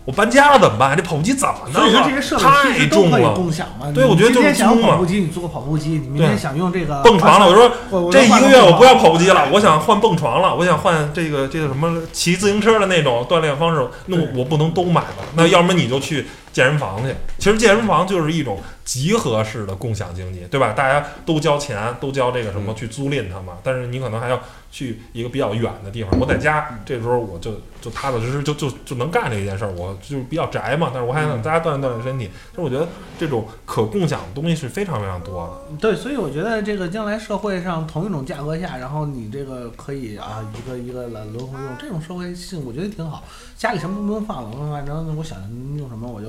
[0.05, 0.95] 我搬家了怎么办？
[0.95, 1.81] 这跑步机怎么弄？
[1.81, 3.33] 所以说这些设备其太实都可以重了。
[3.33, 3.91] 共享嘛。
[3.91, 9.33] 对我觉得就是今天想租嘛跑步机，你租个跑步机；你明天对想用这个蹦床了，我说这一个月我不要跑步机了。
[9.33, 15.25] 了，我想换蹦床了，我想换这个这个什么骑自行车的那种锻炼方式，那我我不能都买吧？
[15.35, 16.25] 那要么你就去
[16.55, 17.13] 健身房去。
[17.37, 20.71] 其实健身房就是一种集合式的共享经济，对吧？
[20.71, 23.57] 大家都交钱，都交这个什么去租赁它嘛。
[23.61, 24.39] 但是你可能还要
[24.71, 26.17] 去一个比较远的地方。
[26.17, 32.29] 我在家这时候我就就踏踏实实就就就能干这一件事儿，我就比较宅嘛，但是我还想大家锻炼锻炼身体。
[32.55, 32.87] 所以我觉得
[33.19, 35.77] 这种可共享的东西是非常非常多的。
[35.77, 43.23] 对，所以我觉得这个将来社会上同一种价格下，然后你这个可以啊一个一个来轮回用，这种社会性我觉得挺好。
[43.57, 45.39] 家里什么都不用放了，我反正我想
[45.77, 46.27] 用什么我就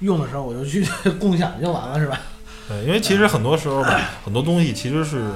[0.00, 0.84] 用的时候我就去
[1.18, 2.20] 共享就完了，是吧？
[2.68, 5.30] 对，因为其实很多时候吧，很多东西其实是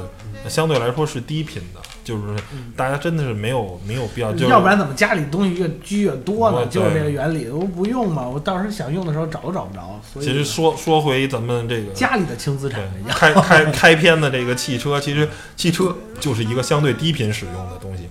[0.49, 2.35] 相对来说是低频的，就是
[2.77, 6.67] 大家真的是没有没有必要，就是要不然怎么家里东西越积越多呢？
[6.71, 10.01] 就是这个原理，我不用嘛，我到时候想用的时候找都找不着。
[10.13, 12.81] 所以其实说说回咱们这个家里的轻资产。
[13.09, 18.09] 开开开篇的这个汽车，其实汽车就是一个相对低频使用的东西。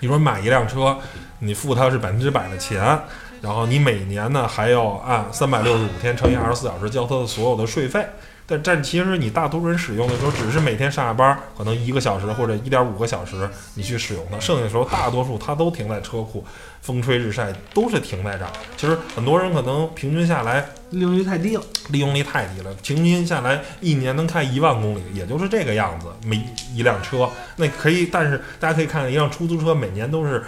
[0.00, 0.98] 你说买一辆车，
[1.38, 2.98] 你付它是百分之百的钱，
[3.46, 8.04] 然后你每年呢还要按三百六十五天乘以二十四小时交它的所有的税费。
[8.48, 16.44] 但但其实你大多数人使用的时候，只是每天上下班可能一个小时或者一点五个小时你去使用它，剩下的时候大多数它都停在车库，
[16.80, 18.50] 风吹日晒都是停在这儿。
[18.76, 21.62] 其实很多人可能平均下来利用率太低了。
[21.90, 26.06] 利用率太低了，平均下来一年能开一万公里，也就是这个样子。
[26.24, 26.40] 每
[26.72, 30.44] 一辆车，那可以，但是大家可以看看，一辆出租车每年都是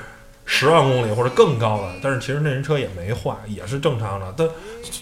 [0.51, 4.34] 十万公里或者更高的，但是其实那人车也没坏，也是正常的。
[4.34, 4.49] 但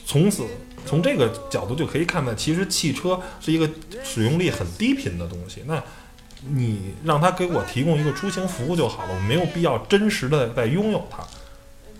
[0.04, 0.44] 从此
[0.84, 3.70] 从这个角度就可以看到，其实汽车是一个
[4.02, 5.62] 使用率很低频的东西。
[5.66, 5.80] 那
[6.48, 11.24] 你让他给我提供一个出行服务就好了，我没有必要真实的在拥有它。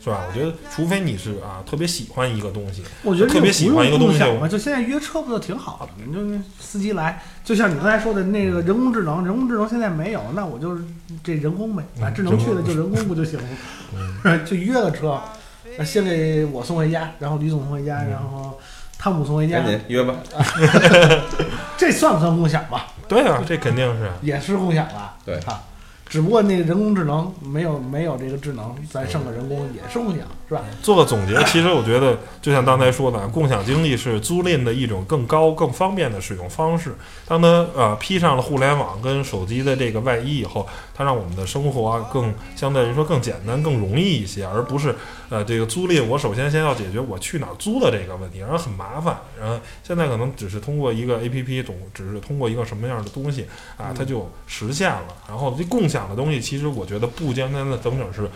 [0.06, 0.22] 是吧？
[0.28, 6.04] 我觉得，除非你是啊特别喜欢一个东西，我觉得特别喜欢一个东西就现在约车不就挺好的？
[6.06, 10.78] 你就司机来，就像你刚才说的那个人工智能，人工智能现在没有，那我就
[11.24, 13.48] 这人工呗，把智能去了就人工不就行了？
[14.24, 15.20] 嗯 就约个车，
[15.76, 18.56] 那先给我送回家，然后李总送回家，嗯然后
[18.96, 20.14] 汤姆送回家赶，紧约吧。
[21.76, 22.86] 这算不算共享吧？
[23.08, 24.08] 对啊，这肯定是。
[24.22, 25.14] 也是共享了。
[25.24, 25.62] 对啊，
[26.08, 30.62] 只不过那个人工智能没有没有这个智能，咱剩个人工也是共享，是吧？
[30.80, 36.94] 做个总结，其实我觉得，就像刚才说的，共享经济是租赁的一种更高、更方便的使用方式。
[37.26, 40.66] 当它呃披上了互联网跟手机的这个外衣以后，
[40.96, 44.94] 它让我们的生活啊更相对来说更简单、更容易一些，而不是
[45.28, 46.02] 呃这个租赁。
[46.06, 49.18] 我首先先要解决我去哪儿租的这个问题，然后很麻烦。
[49.38, 55.08] 然后现在可能只是通过一个 A P P，总只是通过一个什么样的东西啊，它就实现了。
[55.28, 58.30] 然后这共享的东西，其实我觉得不简单的整整是。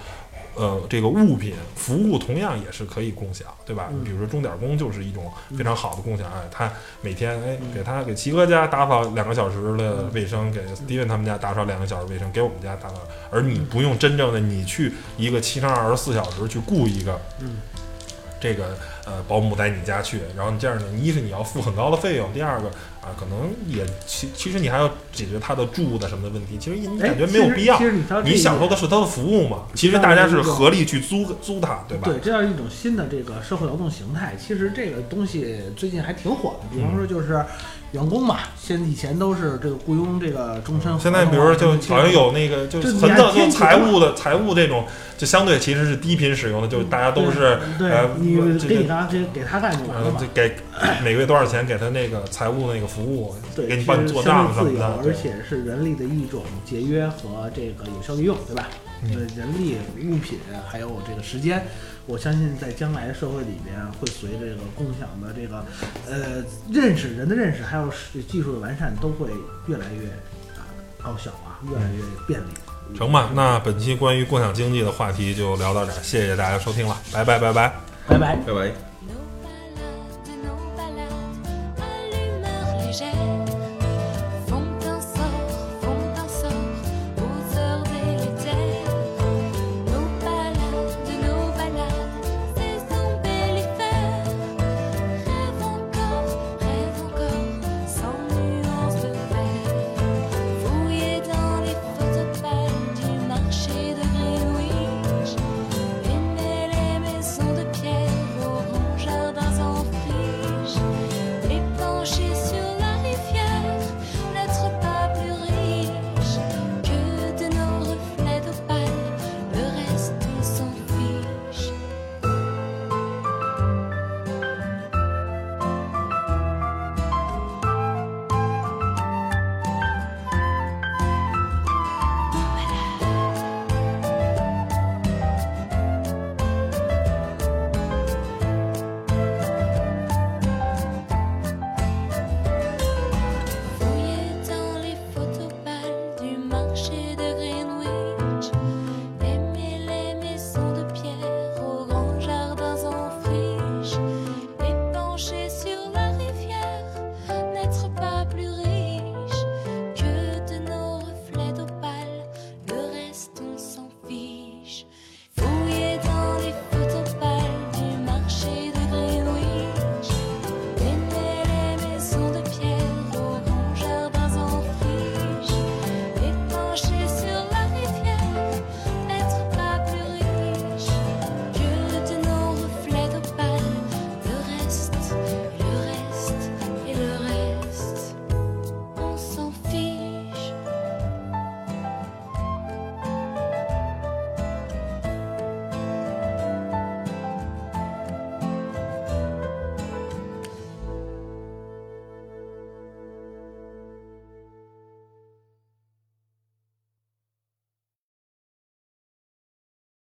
[0.54, 3.88] 呃，这个物品服务同样也是可以共享，对吧？
[3.92, 4.04] 嗯。
[4.04, 6.70] 比如说钟点工就是一种非常好的共享，哎，他
[7.00, 12.96] 每天哎给他给齐哥家打扫两个小时的卫生，给 Steven 他们家打扫两个小时卫生，给我们家打扫，
[13.30, 17.58] 而你不用真正的你去一个七乘二十四小时去雇一个，嗯，
[18.40, 22.72] 这个呃保姆在你家去，然后你这样呢，一是你要付很高的费用，第二个啊，
[23.18, 27.84] 可能也其其实你还要解决他的住的什么的问题，其实你哎感觉没有必要其。
[27.84, 27.92] 实
[28.24, 29.64] 你享受的是他的服务嘛？
[29.74, 32.04] 其实大家是合力去租租它，对吧？
[32.04, 36.66] 对，这样一种新的这个社会劳动形态，其实这个东西最近还挺火的。
[36.74, 37.44] 比方说，就是
[37.92, 44.84] 员工嘛，现以前都是这个雇佣这个终身现在比如说就好像有那个就很早就财务的财务这种，
[45.18, 50.12] 就相对其实是低频使用的，就大家都是对呃你给你干给给他干就完了。
[50.32, 50.54] 给
[51.02, 58.68] 每个月多少钱给他那个财务那个服务，对，给你帮你做账什么的，而且是人力的一种节约和这个有效利用，对吧？
[59.02, 59.78] 嗯呃，人力、
[60.10, 60.38] 物品
[60.68, 61.64] 还有这个时间，
[62.10, 65.64] 我相信在将来的社会里边，会随着这个共享的这个
[66.08, 67.88] 呃认识人的认识，还有
[68.28, 69.28] 技术的完善，都会
[69.68, 70.08] 越来越
[70.56, 70.66] 啊
[71.00, 72.46] 高效啊，越来越便利。
[72.96, 73.30] 成吧？
[73.32, 77.72] 那本期关于共享经济的话题就聊到这儿，谢谢大家收听了，拜拜拜拜。
[78.08, 78.36] 拜拜。
[78.44, 78.72] 拜拜。